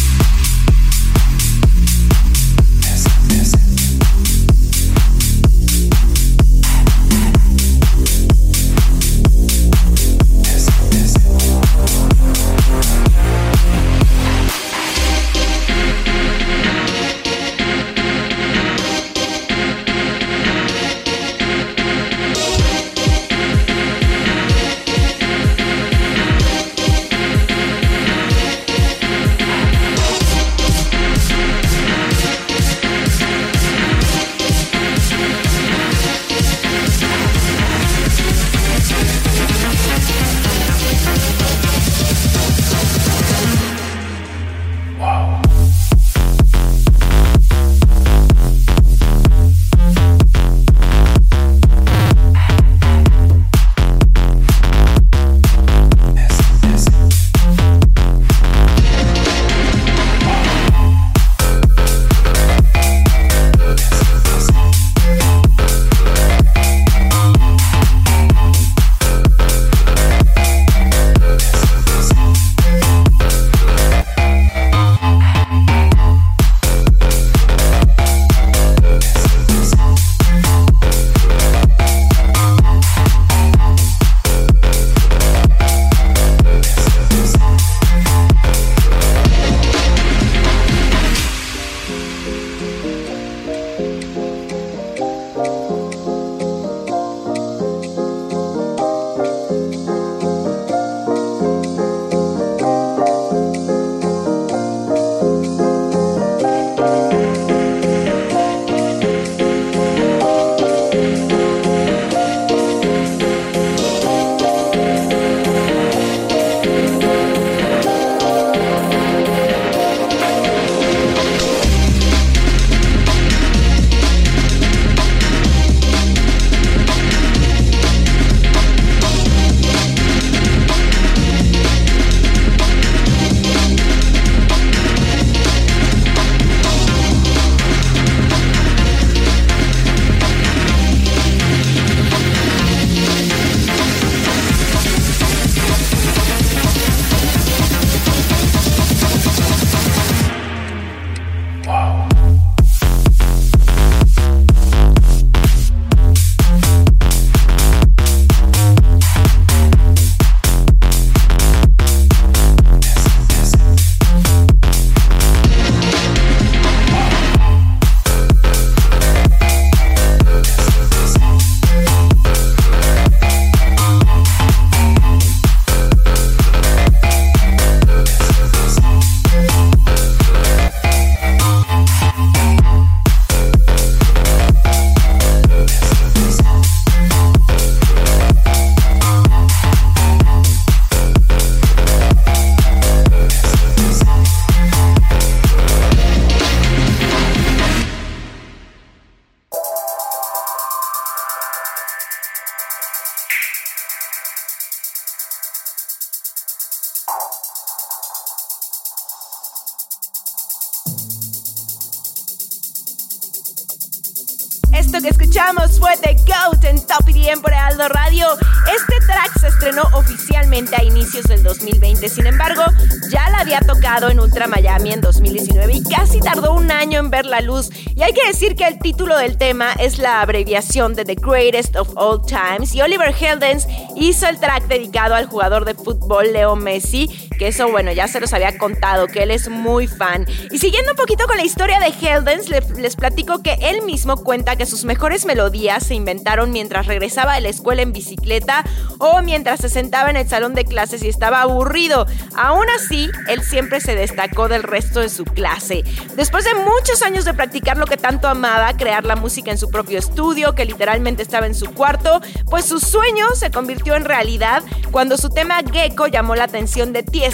Esto 214.95 215.09
que 215.09 215.23
escuchamos 215.23 215.77
fue 215.77 215.91
The 215.97 216.15
Goat 216.25 216.63
en 216.63 216.79
Top 216.87 217.05
EDM 217.09 217.41
por 217.41 217.53
Aldo 217.53 217.89
Radio. 217.89 218.27
Este 218.73 219.05
track 219.05 219.39
se 219.41 219.47
estrenó 219.47 219.81
oficialmente 219.93 220.73
a 220.77 220.85
inicios 220.85 221.25
del 221.25 221.43
2020, 221.43 222.07
sin 222.07 222.27
embargo, 222.27 222.63
ya 223.09 223.29
la 223.29 223.39
había 223.39 223.59
tocado 223.59 224.09
en 224.09 224.21
Ultra 224.21 224.47
Miami 224.47 224.93
en 224.93 225.01
2019 225.01 225.73
y 225.73 225.83
casi 225.83 226.21
tardó 226.21 226.53
un 226.53 226.71
año 226.71 226.99
en 227.01 227.09
ver 227.09 227.25
la 227.25 227.41
luz. 227.41 227.71
Y 227.93 228.03
hay 228.03 228.13
que 228.13 228.25
decir 228.25 228.55
que 228.55 228.65
el 228.65 228.79
título 228.79 229.17
del 229.17 229.37
tema 229.37 229.73
es 229.73 229.97
la 229.97 230.21
abreviación 230.21 230.93
de 230.93 231.03
The 231.03 231.15
Greatest 231.15 231.75
of 231.75 231.89
All 231.97 232.21
Times 232.25 232.73
y 232.73 232.81
Oliver 232.81 233.13
Heldens 233.19 233.67
hizo 233.97 234.29
el 234.29 234.39
track 234.39 234.67
dedicado 234.67 235.15
al 235.15 235.25
jugador 235.25 235.65
de 235.65 235.73
fútbol 235.73 236.31
Leo 236.31 236.55
Messi, 236.55 237.09
que 237.37 237.47
eso 237.47 237.69
bueno, 237.69 237.91
ya 237.91 238.07
se 238.07 238.19
los 238.19 238.33
había 238.33 238.57
contado, 238.57 239.07
que 239.07 239.23
él 239.23 239.31
es 239.31 239.49
muy 239.49 239.87
fan. 239.87 240.25
Y 240.51 240.59
siguiendo 240.59 240.91
un 240.91 240.97
poquito 240.97 241.27
con 241.27 241.37
la 241.37 241.43
historia 241.43 241.79
de 241.79 241.87
Heldens, 241.87 242.49
les 242.49 242.95
platico 242.95 243.41
que 243.41 243.57
él 243.61 243.81
mismo 243.83 244.17
cuenta 244.17 244.55
que 244.55 244.65
sus 244.65 244.85
mejores 244.85 245.25
melodías 245.25 245.85
se 245.85 245.95
inventaron 245.95 246.51
mientras 246.51 246.87
regresaba 246.87 247.35
de 247.35 247.41
la 247.41 247.49
escuela 247.49 247.81
en 247.81 247.91
bicicleta 247.91 248.63
o 248.99 249.21
mientras 249.21 249.61
se 249.61 249.69
sentaba 249.69 250.09
en 250.09 250.17
el 250.17 250.27
salón 250.27 250.53
de 250.53 250.65
clases 250.65 251.03
y 251.03 251.09
estaba 251.09 251.41
aburrido. 251.41 252.05
Aún 252.35 252.65
así, 252.75 253.09
él 253.27 253.43
siempre 253.43 253.81
se 253.81 253.95
destacó 253.95 254.47
del 254.47 254.63
resto 254.63 254.99
de 254.99 255.09
su 255.09 255.25
clase. 255.25 255.83
Después 256.15 256.45
de 256.45 256.53
muchos 256.55 257.01
años 257.01 257.25
de 257.25 257.33
practicar 257.33 257.77
lo 257.77 257.85
que 257.85 257.97
tanto 257.97 258.27
amaba, 258.27 258.75
crear 258.77 259.05
la 259.05 259.15
música 259.15 259.51
en 259.51 259.57
su 259.57 259.69
propio 259.69 259.99
estudio, 259.99 260.55
que 260.55 260.65
literalmente 260.65 261.23
estaba 261.23 261.45
en 261.45 261.55
su 261.55 261.73
cuarto, 261.73 262.21
pues 262.49 262.65
su 262.65 262.79
sueño 262.79 263.27
se 263.35 263.51
convirtió 263.51 263.95
en 263.95 264.05
realidad 264.05 264.63
cuando 264.91 265.17
su 265.17 265.29
tema 265.29 265.61
Gecko 265.71 266.07
llamó 266.07 266.35
la 266.35 266.45
atención 266.45 266.93
de 266.93 267.03
Tiesto, 267.03 267.24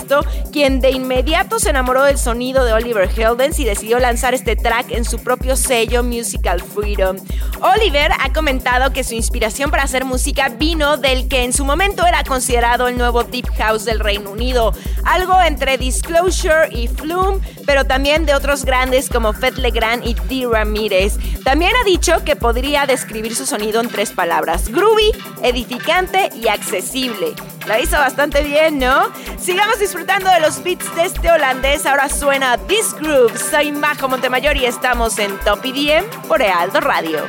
quien 0.52 0.80
de 0.80 0.92
inmediato 0.92 1.60
se 1.60 1.70
enamoró 1.70 2.04
del 2.04 2.18
sonido 2.18 2.64
de 2.64 2.74
Oliver 2.74 3.10
Heldens 3.16 3.60
y 3.60 3.66
decidió 3.66 4.00
lanzar 4.00 4.34
este 4.34 4.56
track 4.56 4.92
en 4.92 5.04
su 5.04 5.20
propio 5.20 5.56
sello 5.56 6.04
Musical 6.04 6.62
Freedom. 6.62 7.18
Oliver 7.62 8.12
ha 8.20 8.32
comentado 8.32 8.94
que 8.94 9.04
su 9.04 9.16
inspiración 9.16 9.70
para 9.70 9.84
hacer 9.84 10.06
música 10.06 10.50
vino 10.50 10.98
del 10.98 11.28
que 11.28 11.44
en 11.44 11.54
su 11.54 11.66
momento 11.66 12.06
era 12.06 12.24
considerado 12.24 12.88
el 12.88 12.98
nuevo 12.98 13.24
Deep 13.24 13.48
House 13.58 13.86
del 13.86 14.00
Reino 14.00 14.32
Unido, 14.32 14.74
algo 15.04 15.40
entre 15.42 15.78
Disclosure 15.78 16.70
y 16.72 16.88
Flume, 16.88 17.40
pero 17.66 17.86
también 17.86 18.26
de 18.26 18.34
otros 18.34 18.66
grandes 18.66 19.10
como 19.10 19.34
Fed 19.34 19.56
Legrand 19.56 20.06
y 20.06 20.16
Dee 20.28 20.48
Ramirez. 20.48 21.18
También 21.44 21.72
ha 21.80 21.84
dicho 21.84 22.24
que 22.24 22.36
podría 22.36 22.86
describir 22.86 23.36
su 23.36 23.46
sonido 23.46 23.82
en 23.82 23.90
tres 23.90 24.12
palabras: 24.12 24.70
groovy, 24.70 25.12
edificante 25.44 26.30
y 26.36 26.48
accesible. 26.48 27.34
Lo 27.68 27.78
hizo 27.78 27.98
bastante 27.98 28.44
bien, 28.44 28.80
¿no? 28.80 29.12
Sigamos 29.40 29.80
disfrutando 29.80 30.30
de 30.30 30.40
los 30.40 30.64
beats 30.64 30.94
de 30.96 31.06
este 31.06 31.32
holandés. 31.32 31.86
Ahora 31.86 32.10
suena 32.10 32.58
This 32.58 32.94
Groove. 32.94 33.38
Soy 33.38 33.72
Majo 33.72 34.10
Montemayor 34.10 34.58
y 34.58 34.66
estamos 34.66 35.20
en 35.20 35.38
Top 35.40 35.64
EDM 35.64 36.06
por 36.28 36.42
Ealdo 36.42 36.82
Radio. 36.82 37.20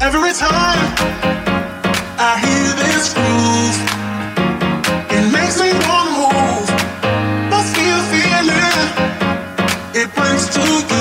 Every 0.00 0.32
time 0.32 0.78
I 2.18 2.38
hear 2.38 2.72
this 2.86 3.12
groove, 3.14 3.76
it 5.10 5.32
makes 5.32 5.60
me 5.60 5.72
wanna 5.88 6.10
move. 6.10 6.78
Feeling 8.10 8.48
it 9.94 10.14
brings 10.14 10.48
to 10.54 10.97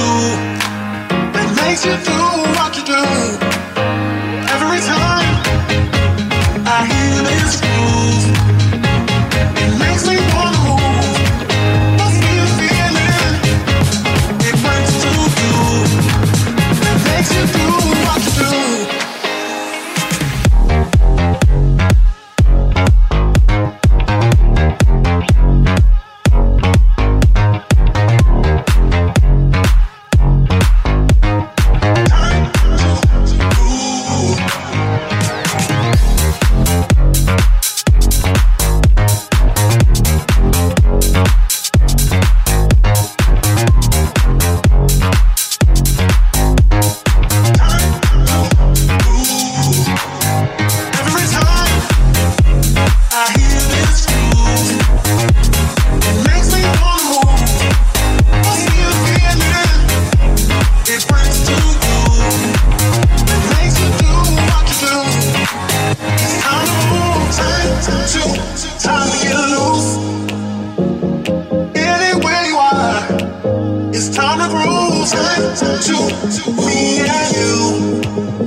Time 75.11 75.55
to 75.55 76.51
me 76.51 76.99
and 77.07 77.35
you 77.35 78.46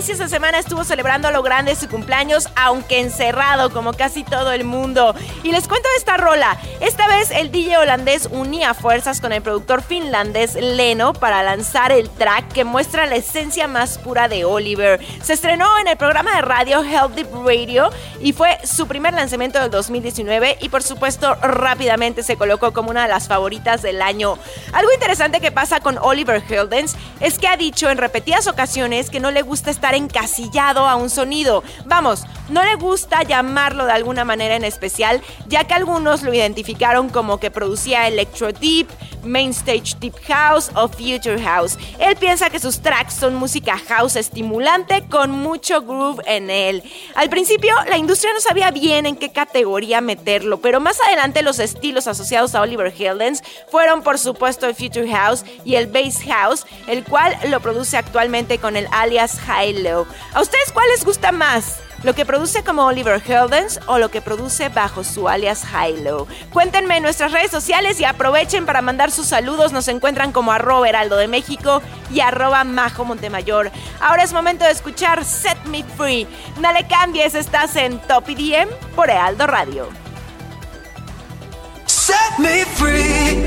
inicios 0.00 0.18
de 0.18 0.28
semana 0.30 0.58
estuvo 0.58 0.82
celebrando 0.82 1.28
a 1.28 1.30
lo 1.30 1.42
grande 1.42 1.76
su 1.76 1.86
cumpleaños, 1.86 2.48
aunque 2.56 3.00
encerrado 3.00 3.68
como 3.68 3.92
casi 3.92 4.24
todo 4.24 4.50
el 4.50 4.64
mundo. 4.64 5.14
Y 5.42 5.52
les 5.52 5.68
cuento 5.68 5.88
esta 5.96 6.18
rola. 6.18 6.58
Esta 6.80 7.08
vez 7.08 7.30
el 7.30 7.50
DJ 7.50 7.78
holandés 7.78 8.28
unía 8.30 8.74
fuerzas 8.74 9.20
con 9.20 9.32
el 9.32 9.40
productor 9.40 9.82
finlandés 9.82 10.54
Leno 10.54 11.14
para 11.14 11.42
lanzar 11.42 11.92
el 11.92 12.10
track 12.10 12.52
que 12.52 12.64
muestra 12.64 13.06
la 13.06 13.16
esencia 13.16 13.66
más 13.66 13.96
pura 13.96 14.28
de 14.28 14.44
Oliver. 14.44 15.00
Se 15.22 15.32
estrenó 15.32 15.66
en 15.78 15.88
el 15.88 15.96
programa 15.96 16.34
de 16.36 16.42
radio 16.42 16.82
Hell 16.82 17.14
Deep 17.14 17.28
Radio 17.44 17.90
y 18.20 18.32
fue 18.32 18.58
su 18.64 18.86
primer 18.86 19.14
lanzamiento 19.14 19.58
del 19.58 19.70
2019 19.70 20.58
y 20.60 20.68
por 20.68 20.82
supuesto 20.82 21.34
rápidamente 21.36 22.22
se 22.22 22.36
colocó 22.36 22.72
como 22.72 22.90
una 22.90 23.02
de 23.02 23.08
las 23.08 23.26
favoritas 23.26 23.80
del 23.80 24.02
año. 24.02 24.38
Algo 24.72 24.92
interesante 24.92 25.40
que 25.40 25.52
pasa 25.52 25.80
con 25.80 25.96
Oliver 25.98 26.42
Heldens 26.46 26.96
es 27.20 27.38
que 27.38 27.48
ha 27.48 27.56
dicho 27.56 27.88
en 27.88 27.98
repetidas 27.98 28.46
ocasiones 28.46 29.08
que 29.08 29.20
no 29.20 29.30
le 29.30 29.42
gusta 29.42 29.70
estar 29.70 29.94
encasillado 29.94 30.86
a 30.86 30.96
un 30.96 31.08
sonido. 31.08 31.62
Vamos, 31.86 32.24
no 32.50 32.64
le 32.64 32.74
gusta 32.74 33.22
llamarlo 33.22 33.86
de 33.86 33.92
alguna 33.92 34.24
manera 34.24 34.56
en 34.56 34.64
especial, 34.64 35.22
ya 35.46 35.64
que 35.64 35.74
algunos 35.74 36.22
lo 36.22 36.32
identificaron 36.32 37.08
como 37.08 37.38
que 37.38 37.50
producía 37.50 38.08
electro 38.08 38.52
deep, 38.52 38.88
main 39.24 39.50
stage 39.50 39.96
deep 40.00 40.14
house 40.26 40.70
o 40.74 40.88
future 40.88 41.40
house. 41.42 41.78
Él 41.98 42.16
piensa 42.16 42.50
que 42.50 42.58
sus 42.58 42.80
tracks 42.80 43.14
son 43.14 43.34
música 43.34 43.78
house 43.88 44.16
estimulante 44.16 45.04
con 45.08 45.30
mucho 45.30 45.82
groove 45.82 46.22
en 46.26 46.50
él. 46.50 46.82
Al 47.14 47.28
principio 47.28 47.74
la 47.88 47.98
industria 47.98 48.32
no 48.32 48.40
sabía 48.40 48.70
bien 48.70 49.06
en 49.06 49.16
qué 49.16 49.30
categoría 49.30 50.00
meterlo, 50.00 50.60
pero 50.60 50.80
más 50.80 51.00
adelante 51.00 51.42
los 51.42 51.58
estilos 51.58 52.06
asociados 52.06 52.54
a 52.54 52.62
Oliver 52.62 52.92
Heldens 52.96 53.42
fueron 53.70 54.02
por 54.02 54.18
supuesto 54.18 54.66
el 54.66 54.74
future 54.74 55.10
house 55.10 55.44
y 55.64 55.74
el 55.74 55.86
bass 55.86 56.22
house, 56.26 56.66
el 56.86 57.04
cual 57.04 57.36
lo 57.48 57.60
produce 57.60 57.96
actualmente 57.96 58.58
con 58.58 58.76
el 58.76 58.86
alias 58.92 59.38
High 59.40 59.82
Low. 59.82 60.06
¿A 60.32 60.40
ustedes 60.40 60.72
cuál 60.72 60.88
les 60.88 61.04
gusta 61.04 61.32
más? 61.32 61.78
¿Lo 62.02 62.14
que 62.14 62.24
produce 62.24 62.64
como 62.64 62.86
Oliver 62.86 63.22
Heldens 63.26 63.78
o 63.86 63.98
lo 63.98 64.10
que 64.10 64.22
produce 64.22 64.70
bajo 64.70 65.04
su 65.04 65.28
alias 65.28 65.64
Hilo? 65.64 66.26
Cuéntenme 66.50 66.96
en 66.96 67.02
nuestras 67.02 67.32
redes 67.32 67.50
sociales 67.50 68.00
y 68.00 68.04
aprovechen 68.04 68.64
para 68.64 68.80
mandar 68.80 69.10
sus 69.10 69.26
saludos. 69.26 69.72
Nos 69.72 69.86
encuentran 69.88 70.32
como 70.32 70.50
arroba 70.50 70.88
heraldo 70.88 71.18
de 71.18 71.28
México 71.28 71.82
y 72.10 72.20
arroba 72.20 72.64
majo 72.64 73.04
Montemayor. 73.04 73.70
Ahora 74.00 74.22
es 74.22 74.32
momento 74.32 74.64
de 74.64 74.70
escuchar 74.70 75.24
Set 75.26 75.62
Me 75.66 75.84
Free. 75.84 76.26
No 76.58 76.72
le 76.72 76.86
cambies, 76.86 77.34
estás 77.34 77.76
en 77.76 77.98
Top 78.00 78.28
EDM 78.28 78.70
por 78.96 79.10
Heraldo 79.10 79.46
Radio. 79.46 79.88
Set 81.86 82.38
me 82.38 82.64
free. 82.64 83.44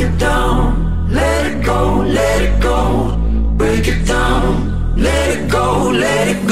It 0.00 0.18
down, 0.18 1.10
let 1.10 1.46
it 1.46 1.64
go, 1.64 1.98
let 2.06 2.42
it 2.42 2.62
go. 2.62 3.16
Break 3.56 3.86
it 3.86 4.06
down, 4.06 4.96
let 4.96 5.36
it 5.36 5.50
go, 5.50 5.90
let 5.90 6.28
it 6.28 6.46
go 6.48 6.49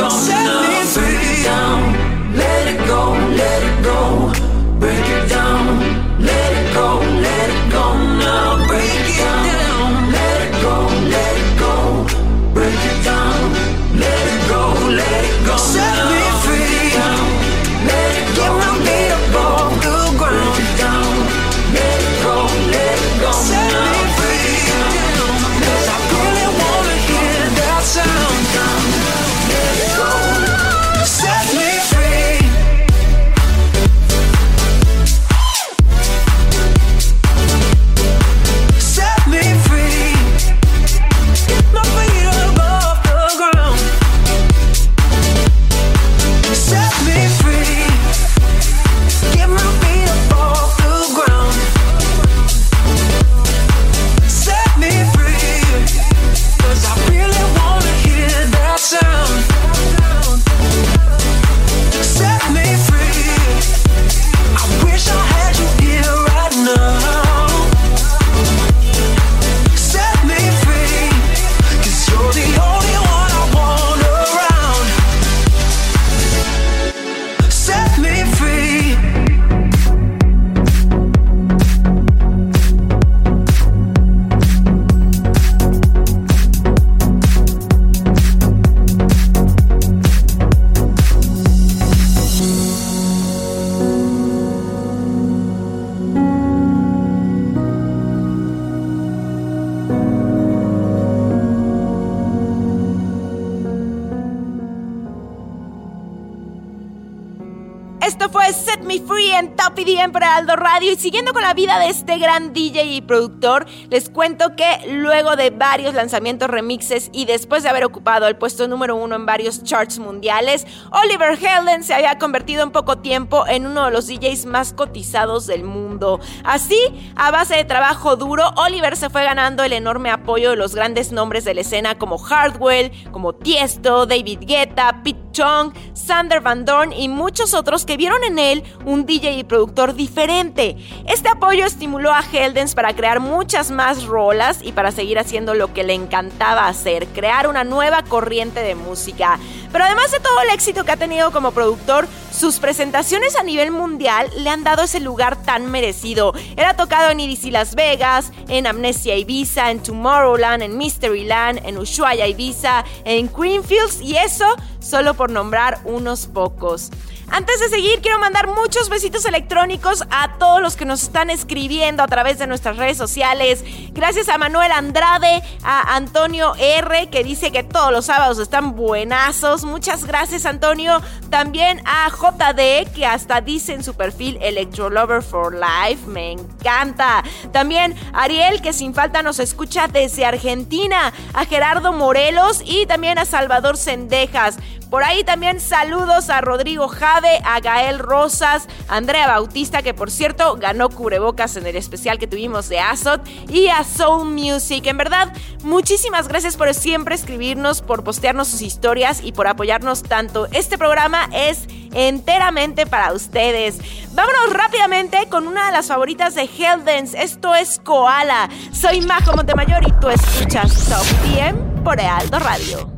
Radio. 110.46 110.92
Y 110.92 110.96
siguiendo 110.96 111.32
con 111.32 111.42
la 111.42 111.52
vida 111.52 111.78
de 111.78 111.88
este 111.88 112.18
gran 112.18 112.52
DJ 112.52 112.84
y 112.84 113.00
productor, 113.00 113.66
les 113.90 114.08
cuento 114.08 114.54
que 114.54 114.86
luego 114.88 115.36
de 115.36 115.50
varios 115.50 115.94
lanzamientos 115.94 116.48
remixes 116.48 117.10
y 117.12 117.24
después 117.24 117.64
de 117.64 117.68
haber 117.68 117.84
ocupado 117.84 118.28
el 118.28 118.36
puesto 118.36 118.68
número 118.68 118.94
uno 118.96 119.16
en 119.16 119.26
varios 119.26 119.64
charts 119.64 119.98
mundiales, 119.98 120.66
Oliver 120.92 121.36
Helden 121.36 121.82
se 121.82 121.94
había 121.94 122.18
convertido 122.18 122.62
en 122.62 122.70
poco 122.70 122.98
tiempo 122.98 123.46
en 123.48 123.66
uno 123.66 123.86
de 123.86 123.90
los 123.90 124.06
DJs 124.06 124.46
más 124.46 124.72
cotizados 124.72 125.46
del 125.46 125.64
mundo. 125.64 126.20
Así, 126.44 126.78
a 127.16 127.30
base 127.30 127.56
de 127.56 127.64
trabajo 127.64 128.16
duro, 128.16 128.44
Oliver 128.56 128.96
se 128.96 129.10
fue 129.10 129.24
ganando 129.24 129.64
el 129.64 129.72
enorme 129.72 130.10
apoyo 130.10 130.50
de 130.50 130.56
los 130.56 130.74
grandes 130.74 131.10
nombres 131.10 131.44
de 131.44 131.54
la 131.54 131.62
escena 131.62 131.98
como 131.98 132.18
Hardwell, 132.18 132.92
como 133.10 133.34
Tiesto, 133.34 134.06
David 134.06 134.40
Guetta, 134.42 135.02
Pete 135.02 135.18
Chong, 135.32 135.72
Sander 135.94 136.40
Van 136.40 136.64
Dorn 136.64 136.92
y 136.92 137.08
muchos 137.08 137.54
otros 137.54 137.84
que 137.84 137.96
vieron 137.96 138.22
en 138.24 138.38
él 138.38 138.62
un 138.84 139.04
DJ 139.04 139.32
y 139.32 139.44
productor 139.44 139.94
diferente. 139.94 140.27
Este 140.28 141.30
apoyo 141.30 141.64
estimuló 141.64 142.12
a 142.12 142.20
Heldens 142.20 142.74
para 142.74 142.94
crear 142.94 143.18
muchas 143.18 143.70
más 143.70 144.04
rolas 144.04 144.58
y 144.62 144.72
para 144.72 144.90
seguir 144.90 145.18
haciendo 145.18 145.54
lo 145.54 145.72
que 145.72 145.84
le 145.84 145.94
encantaba 145.94 146.68
hacer, 146.68 147.06
crear 147.06 147.48
una 147.48 147.64
nueva 147.64 148.02
corriente 148.02 148.60
de 148.60 148.74
música. 148.74 149.38
Pero 149.72 149.84
además 149.84 150.10
de 150.10 150.20
todo 150.20 150.40
el 150.40 150.50
éxito 150.50 150.84
que 150.84 150.92
ha 150.92 150.96
tenido 150.96 151.30
como 151.30 151.52
productor, 151.52 152.08
sus 152.32 152.58
presentaciones 152.58 153.36
a 153.36 153.42
nivel 153.42 153.70
mundial 153.70 154.30
le 154.36 154.50
han 154.50 154.64
dado 154.64 154.84
ese 154.84 155.00
lugar 155.00 155.42
tan 155.42 155.70
merecido. 155.70 156.32
Él 156.56 156.64
ha 156.64 156.76
tocado 156.76 157.10
en 157.10 157.20
EDC 157.20 157.50
Las 157.50 157.74
Vegas, 157.74 158.32
en 158.48 158.66
Amnesia 158.66 159.16
Ibiza, 159.16 159.70
en 159.70 159.82
Tomorrowland, 159.82 160.62
en 160.62 160.76
Mysteryland, 160.76 161.60
en 161.64 161.78
Ushuaia 161.78 162.26
Ibiza, 162.26 162.84
en 163.04 163.30
Greenfields 163.32 164.00
y 164.00 164.16
eso 164.16 164.46
solo 164.80 165.14
por 165.14 165.30
nombrar 165.30 165.80
unos 165.84 166.26
pocos. 166.26 166.90
Antes 167.30 167.60
de 167.60 167.68
seguir, 167.68 168.00
quiero 168.00 168.18
mandar 168.18 168.46
muchos 168.48 168.88
besitos 168.88 169.26
electrónicos 169.26 170.02
a 170.10 170.38
todos 170.38 170.62
los 170.62 170.76
que 170.76 170.86
nos 170.86 171.02
están 171.02 171.28
escribiendo 171.28 172.02
a 172.02 172.06
través 172.06 172.38
de 172.38 172.46
nuestras 172.46 172.78
redes 172.78 172.96
sociales. 172.96 173.62
Gracias 173.92 174.30
a 174.30 174.38
Manuel 174.38 174.72
Andrade, 174.72 175.42
a 175.62 175.94
Antonio 175.94 176.54
R, 176.58 177.10
que 177.10 177.24
dice 177.24 177.52
que 177.52 177.62
todos 177.62 177.92
los 177.92 178.06
sábados 178.06 178.38
están 178.38 178.74
buenazos. 178.76 179.57
Muchas 179.64 180.04
gracias, 180.04 180.46
Antonio. 180.46 181.00
También 181.30 181.80
a 181.84 182.08
JD, 182.08 182.92
que 182.94 183.06
hasta 183.06 183.40
dice 183.40 183.74
en 183.74 183.84
su 183.84 183.94
perfil 183.94 184.38
Electro 184.40 184.90
Lover 184.90 185.22
for 185.22 185.54
Life. 185.54 186.06
Me 186.06 186.32
encanta. 186.32 187.22
También 187.52 187.94
Ariel, 188.12 188.60
que 188.62 188.72
sin 188.72 188.94
falta 188.94 189.22
nos 189.22 189.38
escucha 189.38 189.88
desde 189.88 190.24
Argentina. 190.24 191.12
A 191.34 191.44
Gerardo 191.44 191.92
Morelos 191.92 192.62
y 192.64 192.86
también 192.86 193.18
a 193.18 193.24
Salvador 193.24 193.76
Sendejas. 193.76 194.58
Por 194.90 195.04
ahí 195.04 195.22
también 195.22 195.60
saludos 195.60 196.30
a 196.30 196.40
Rodrigo 196.40 196.88
Jade, 196.88 197.40
a 197.44 197.60
Gael 197.60 197.98
Rosas, 197.98 198.68
a 198.88 198.96
Andrea 198.96 199.26
Bautista, 199.26 199.82
que 199.82 199.92
por 199.92 200.10
cierto 200.10 200.56
ganó 200.56 200.88
cubrebocas 200.88 201.56
en 201.56 201.66
el 201.66 201.76
especial 201.76 202.18
que 202.18 202.26
tuvimos 202.26 202.68
de 202.68 202.80
Azot, 202.80 203.20
y 203.48 203.68
a 203.68 203.84
Soul 203.84 204.26
Music. 204.26 204.86
En 204.86 204.96
verdad, 204.96 205.32
muchísimas 205.62 206.28
gracias 206.28 206.56
por 206.56 206.72
siempre 206.72 207.14
escribirnos, 207.14 207.82
por 207.82 208.02
postearnos 208.02 208.48
sus 208.48 208.62
historias 208.62 209.20
y 209.22 209.32
por 209.32 209.46
apoyarnos 209.46 210.02
tanto. 210.02 210.48
Este 210.52 210.78
programa 210.78 211.28
es 211.34 211.66
enteramente 211.92 212.86
para 212.86 213.12
ustedes. 213.12 213.78
Vámonos 214.12 214.52
rápidamente 214.52 215.28
con 215.28 215.46
una 215.46 215.66
de 215.66 215.72
las 215.72 215.88
favoritas 215.88 216.34
de 216.34 216.42
Helldance. 216.42 217.20
Esto 217.20 217.54
es 217.54 217.78
Koala. 217.78 218.48
Soy 218.72 219.02
Majo 219.02 219.34
Montemayor 219.34 219.86
y 219.86 219.92
tú 220.00 220.08
escuchas 220.08 220.88
Top 220.88 221.06
10 221.34 221.54
por 221.84 222.00
Alto 222.00 222.38
Radio. 222.38 222.97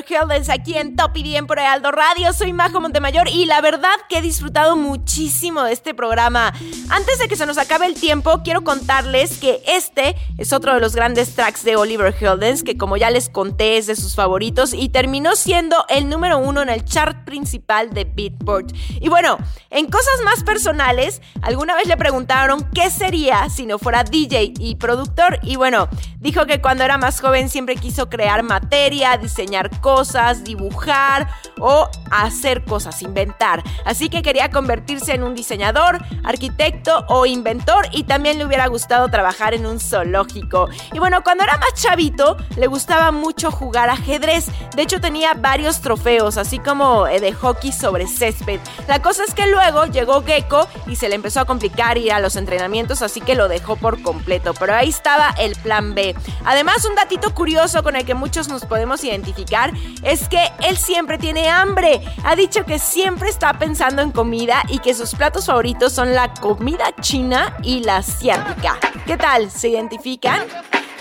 Heldens 0.00 0.48
aquí 0.48 0.76
en 0.76 0.96
Top 0.96 1.16
y 1.16 1.22
Bien 1.22 1.46
por 1.46 1.58
Aldo 1.60 1.90
Radio. 1.90 2.32
Soy 2.32 2.52
Majo 2.52 2.80
Montemayor 2.80 3.28
y 3.28 3.44
la 3.44 3.60
verdad 3.60 3.94
que 4.08 4.18
he 4.18 4.22
disfrutado 4.22 4.74
muchísimo 4.76 5.62
de 5.62 5.72
este 5.72 5.92
programa. 5.92 6.52
Antes 6.88 7.18
de 7.18 7.28
que 7.28 7.36
se 7.36 7.44
nos 7.44 7.58
acabe 7.58 7.86
el 7.86 7.94
tiempo, 7.94 8.40
quiero 8.42 8.64
contarles 8.64 9.38
que 9.38 9.62
este 9.66 10.16
es 10.38 10.52
otro 10.52 10.74
de 10.74 10.80
los 10.80 10.96
grandes 10.96 11.34
tracks 11.34 11.62
de 11.64 11.76
Oliver 11.76 12.14
Heldens, 12.18 12.62
que 12.62 12.78
como 12.78 12.96
ya 12.96 13.10
les 13.10 13.28
conté 13.28 13.76
es 13.76 13.86
de 13.86 13.96
sus 13.96 14.14
favoritos 14.14 14.72
y 14.72 14.88
terminó 14.88 15.36
siendo 15.36 15.84
el 15.88 16.08
número 16.08 16.38
uno 16.38 16.62
en 16.62 16.70
el 16.70 16.84
chart 16.84 17.24
principal 17.24 17.92
de 17.92 18.04
Beatport. 18.04 18.72
Y 19.00 19.08
bueno, 19.08 19.36
en 19.70 19.86
cosas 19.86 20.22
más 20.24 20.42
personales, 20.42 21.20
alguna 21.42 21.74
vez 21.74 21.86
le 21.86 21.96
preguntaron 21.96 22.66
qué 22.74 22.90
sería 22.90 23.50
si 23.50 23.66
no 23.66 23.78
fuera 23.78 24.04
DJ 24.04 24.54
y 24.58 24.76
productor 24.76 25.38
y 25.42 25.56
bueno, 25.56 25.88
dijo 26.18 26.46
que 26.46 26.60
cuando 26.60 26.84
era 26.84 26.98
más 26.98 27.20
joven 27.20 27.48
siempre 27.48 27.76
quiso 27.76 28.08
crear 28.08 28.42
materia, 28.42 29.16
diseñar 29.16 29.81
cosas, 29.82 30.44
dibujar 30.44 31.28
o 31.60 31.90
hacer 32.10 32.64
cosas, 32.64 33.02
inventar. 33.02 33.62
Así 33.84 34.08
que 34.08 34.22
quería 34.22 34.50
convertirse 34.50 35.12
en 35.12 35.22
un 35.22 35.34
diseñador, 35.34 35.98
arquitecto 36.24 37.04
o 37.08 37.26
inventor 37.26 37.86
y 37.92 38.04
también 38.04 38.38
le 38.38 38.46
hubiera 38.46 38.66
gustado 38.68 39.08
trabajar 39.08 39.52
en 39.52 39.66
un 39.66 39.78
zoológico. 39.78 40.70
Y 40.94 40.98
bueno, 40.98 41.22
cuando 41.22 41.44
era 41.44 41.58
más 41.58 41.74
chavito 41.74 42.38
le 42.56 42.66
gustaba 42.66 43.12
mucho 43.12 43.50
jugar 43.50 43.90
ajedrez. 43.90 44.46
De 44.74 44.82
hecho 44.82 45.00
tenía 45.00 45.34
varios 45.34 45.80
trofeos, 45.80 46.38
así 46.38 46.58
como 46.58 47.06
eh, 47.06 47.20
de 47.20 47.32
hockey 47.34 47.72
sobre 47.72 48.06
césped. 48.06 48.60
La 48.88 49.02
cosa 49.02 49.24
es 49.24 49.34
que 49.34 49.46
luego 49.46 49.84
llegó 49.86 50.22
Gecko 50.22 50.66
y 50.86 50.96
se 50.96 51.08
le 51.08 51.16
empezó 51.16 51.40
a 51.40 51.44
complicar 51.44 51.98
ir 51.98 52.12
a 52.12 52.20
los 52.20 52.36
entrenamientos, 52.36 53.02
así 53.02 53.20
que 53.20 53.34
lo 53.34 53.48
dejó 53.48 53.76
por 53.76 54.00
completo. 54.02 54.54
Pero 54.54 54.74
ahí 54.74 54.88
estaba 54.88 55.34
el 55.38 55.56
plan 55.56 55.94
B. 55.94 56.14
Además, 56.44 56.84
un 56.84 56.94
datito 56.94 57.34
curioso 57.34 57.82
con 57.82 57.96
el 57.96 58.04
que 58.04 58.14
muchos 58.14 58.48
nos 58.48 58.64
podemos 58.64 59.02
identificar 59.02 59.71
es 60.02 60.28
que 60.28 60.50
él 60.62 60.76
siempre 60.76 61.18
tiene 61.18 61.48
hambre. 61.48 62.00
Ha 62.24 62.36
dicho 62.36 62.64
que 62.64 62.78
siempre 62.78 63.28
está 63.28 63.58
pensando 63.58 64.02
en 64.02 64.10
comida 64.10 64.62
y 64.68 64.78
que 64.78 64.94
sus 64.94 65.14
platos 65.14 65.46
favoritos 65.46 65.92
son 65.92 66.14
la 66.14 66.32
comida 66.34 66.92
china 67.00 67.56
y 67.62 67.80
la 67.80 67.98
asiática. 67.98 68.78
¿Qué 69.06 69.16
tal? 69.16 69.50
¿Se 69.50 69.68
identifican? 69.68 70.42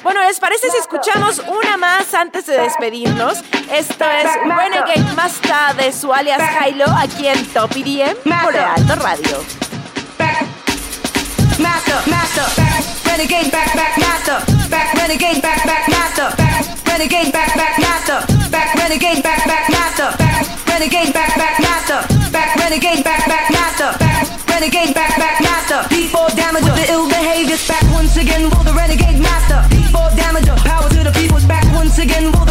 Bueno, 0.04 0.22
¿les 0.24 0.40
parece 0.40 0.70
si 0.70 0.78
escuchamos 0.78 1.40
una 1.40 1.78
más 1.78 2.14
antes 2.14 2.48
de 2.48 2.58
despedirnos? 2.58 3.40
Esto 3.72 4.06
es 4.06 4.30
Renegade 4.44 5.14
Master 5.16 5.76
de 5.78 5.94
su 5.94 6.12
alias 6.12 6.42
Hilo 6.68 6.86
aquí 6.98 7.28
en 7.28 7.46
Top 7.54 7.72
EDM 7.76 8.18
por 8.44 8.58
Alto 8.58 8.96
Radio. 8.96 9.38
master, 11.60 12.02
master, 12.08 12.46
renegade, 13.06 13.52
back, 13.52 13.76
back, 13.76 13.98
master, 13.98 14.70
back, 14.70 14.94
renegade, 14.96 15.42
back, 15.42 15.66
back, 15.66 15.88
master, 15.90 16.51
renegade, 16.92 17.32
back, 17.32 17.56
back, 17.56 17.80
master, 17.80 18.20
back, 18.52 18.76
renegade, 18.76 19.24
back, 19.24 19.48
back, 19.48 19.70
master, 19.70 20.12
back, 20.18 20.44
renegade, 20.68 21.14
back, 21.14 21.32
back, 21.38 21.56
master, 21.60 22.00
back, 22.32 22.56
renegade, 22.60 23.04
back, 23.04 23.26
back, 23.28 23.50
master, 23.50 23.98
back, 23.98 24.28
renegade, 24.50 24.94
back, 24.94 25.16
back, 25.18 25.40
master. 25.40 25.80
D4 25.88 26.36
damage, 26.36 26.66
the 26.66 26.92
ill 26.92 27.08
behaviors 27.08 27.66
back 27.68 27.84
once 27.94 28.18
again. 28.18 28.44
Will 28.52 28.64
the 28.68 28.74
renegade 28.74 29.20
master? 29.20 29.64
D4 29.74 30.18
damage, 30.18 30.48
power 30.68 30.90
to 30.90 31.04
the 31.04 31.12
people's 31.12 31.46
back 31.46 31.64
once 31.74 31.98
again. 31.98 32.30
Will 32.34 32.46
the 32.46 32.51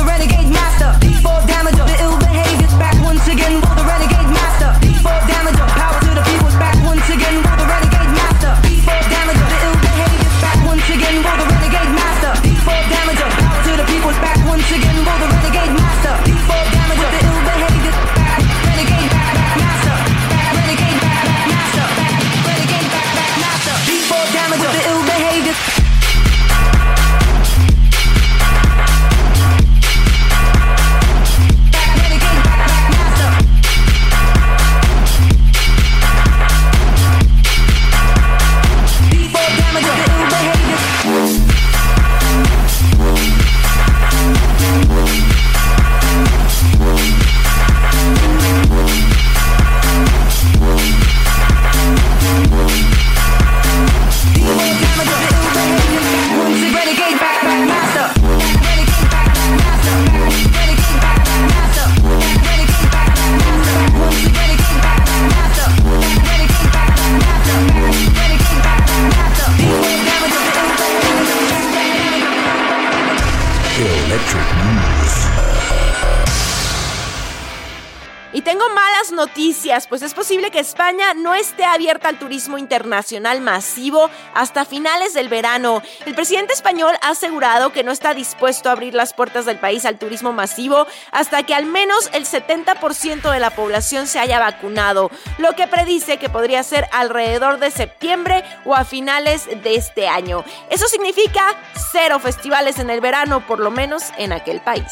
noticias, 79.20 79.86
pues 79.86 80.00
es 80.00 80.14
posible 80.14 80.50
que 80.50 80.60
España 80.60 81.12
no 81.12 81.34
esté 81.34 81.62
abierta 81.62 82.08
al 82.08 82.18
turismo 82.18 82.56
internacional 82.56 83.42
masivo 83.42 84.08
hasta 84.32 84.64
finales 84.64 85.12
del 85.12 85.28
verano. 85.28 85.82
El 86.06 86.14
presidente 86.14 86.54
español 86.54 86.94
ha 87.02 87.10
asegurado 87.10 87.70
que 87.70 87.84
no 87.84 87.92
está 87.92 88.14
dispuesto 88.14 88.70
a 88.70 88.72
abrir 88.72 88.94
las 88.94 89.12
puertas 89.12 89.44
del 89.44 89.58
país 89.58 89.84
al 89.84 89.98
turismo 89.98 90.32
masivo 90.32 90.86
hasta 91.12 91.42
que 91.42 91.54
al 91.54 91.66
menos 91.66 92.08
el 92.14 92.24
70% 92.24 93.30
de 93.30 93.40
la 93.40 93.50
población 93.50 94.06
se 94.06 94.18
haya 94.18 94.38
vacunado, 94.38 95.10
lo 95.36 95.54
que 95.54 95.66
predice 95.66 96.16
que 96.16 96.30
podría 96.30 96.62
ser 96.62 96.86
alrededor 96.90 97.58
de 97.58 97.70
septiembre 97.70 98.42
o 98.64 98.74
a 98.74 98.86
finales 98.86 99.44
de 99.62 99.74
este 99.74 100.08
año. 100.08 100.46
Eso 100.70 100.88
significa 100.88 101.56
cero 101.92 102.20
festivales 102.20 102.78
en 102.78 102.88
el 102.88 103.02
verano, 103.02 103.46
por 103.46 103.58
lo 103.58 103.70
menos 103.70 104.04
en 104.16 104.32
aquel 104.32 104.62
país. 104.62 104.90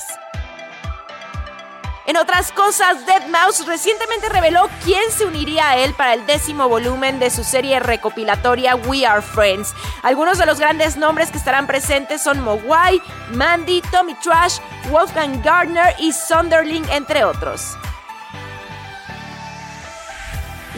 En 2.08 2.16
otras 2.16 2.52
cosas, 2.52 3.04
Deadmau5 3.04 3.66
recientemente 3.66 4.30
reveló 4.30 4.70
quién 4.82 5.10
se 5.10 5.26
uniría 5.26 5.68
a 5.68 5.76
él 5.76 5.92
para 5.92 6.14
el 6.14 6.24
décimo 6.24 6.66
volumen 6.66 7.18
de 7.18 7.28
su 7.28 7.44
serie 7.44 7.80
recopilatoria 7.80 8.76
We 8.76 9.04
Are 9.04 9.20
Friends. 9.20 9.74
Algunos 10.02 10.38
de 10.38 10.46
los 10.46 10.58
grandes 10.58 10.96
nombres 10.96 11.30
que 11.30 11.36
estarán 11.36 11.66
presentes 11.66 12.22
son 12.22 12.40
Mogwai, 12.40 13.02
Mandy, 13.34 13.82
Tommy 13.92 14.14
Trash, 14.14 14.56
Wolfgang 14.88 15.42
Gardner 15.42 15.94
y 15.98 16.12
Sonderling, 16.14 16.88
entre 16.88 17.24
otros. 17.24 17.76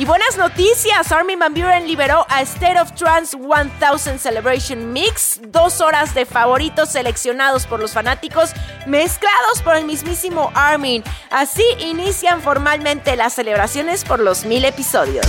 Y 0.01 0.07
buenas 0.07 0.39
noticias, 0.39 1.13
Armin 1.13 1.39
Van 1.39 1.53
Buren 1.53 1.87
liberó 1.87 2.25
a 2.31 2.41
State 2.41 2.81
of 2.81 2.91
Trance 2.93 3.37
1000 3.37 4.19
Celebration 4.19 4.95
Mix, 4.95 5.43
dos 5.49 5.83
horas 5.83 6.15
de 6.15 6.25
favoritos 6.25 6.89
seleccionados 6.89 7.67
por 7.67 7.81
los 7.81 7.93
fanáticos, 7.93 8.53
mezclados 8.87 9.61
por 9.63 9.77
el 9.77 9.85
mismísimo 9.85 10.53
Armin. 10.55 11.05
Así 11.31 11.65
inician 11.81 12.41
formalmente 12.41 13.15
las 13.15 13.35
celebraciones 13.35 14.03
por 14.07 14.21
los 14.21 14.47
mil 14.47 14.65
episodios. 14.65 15.27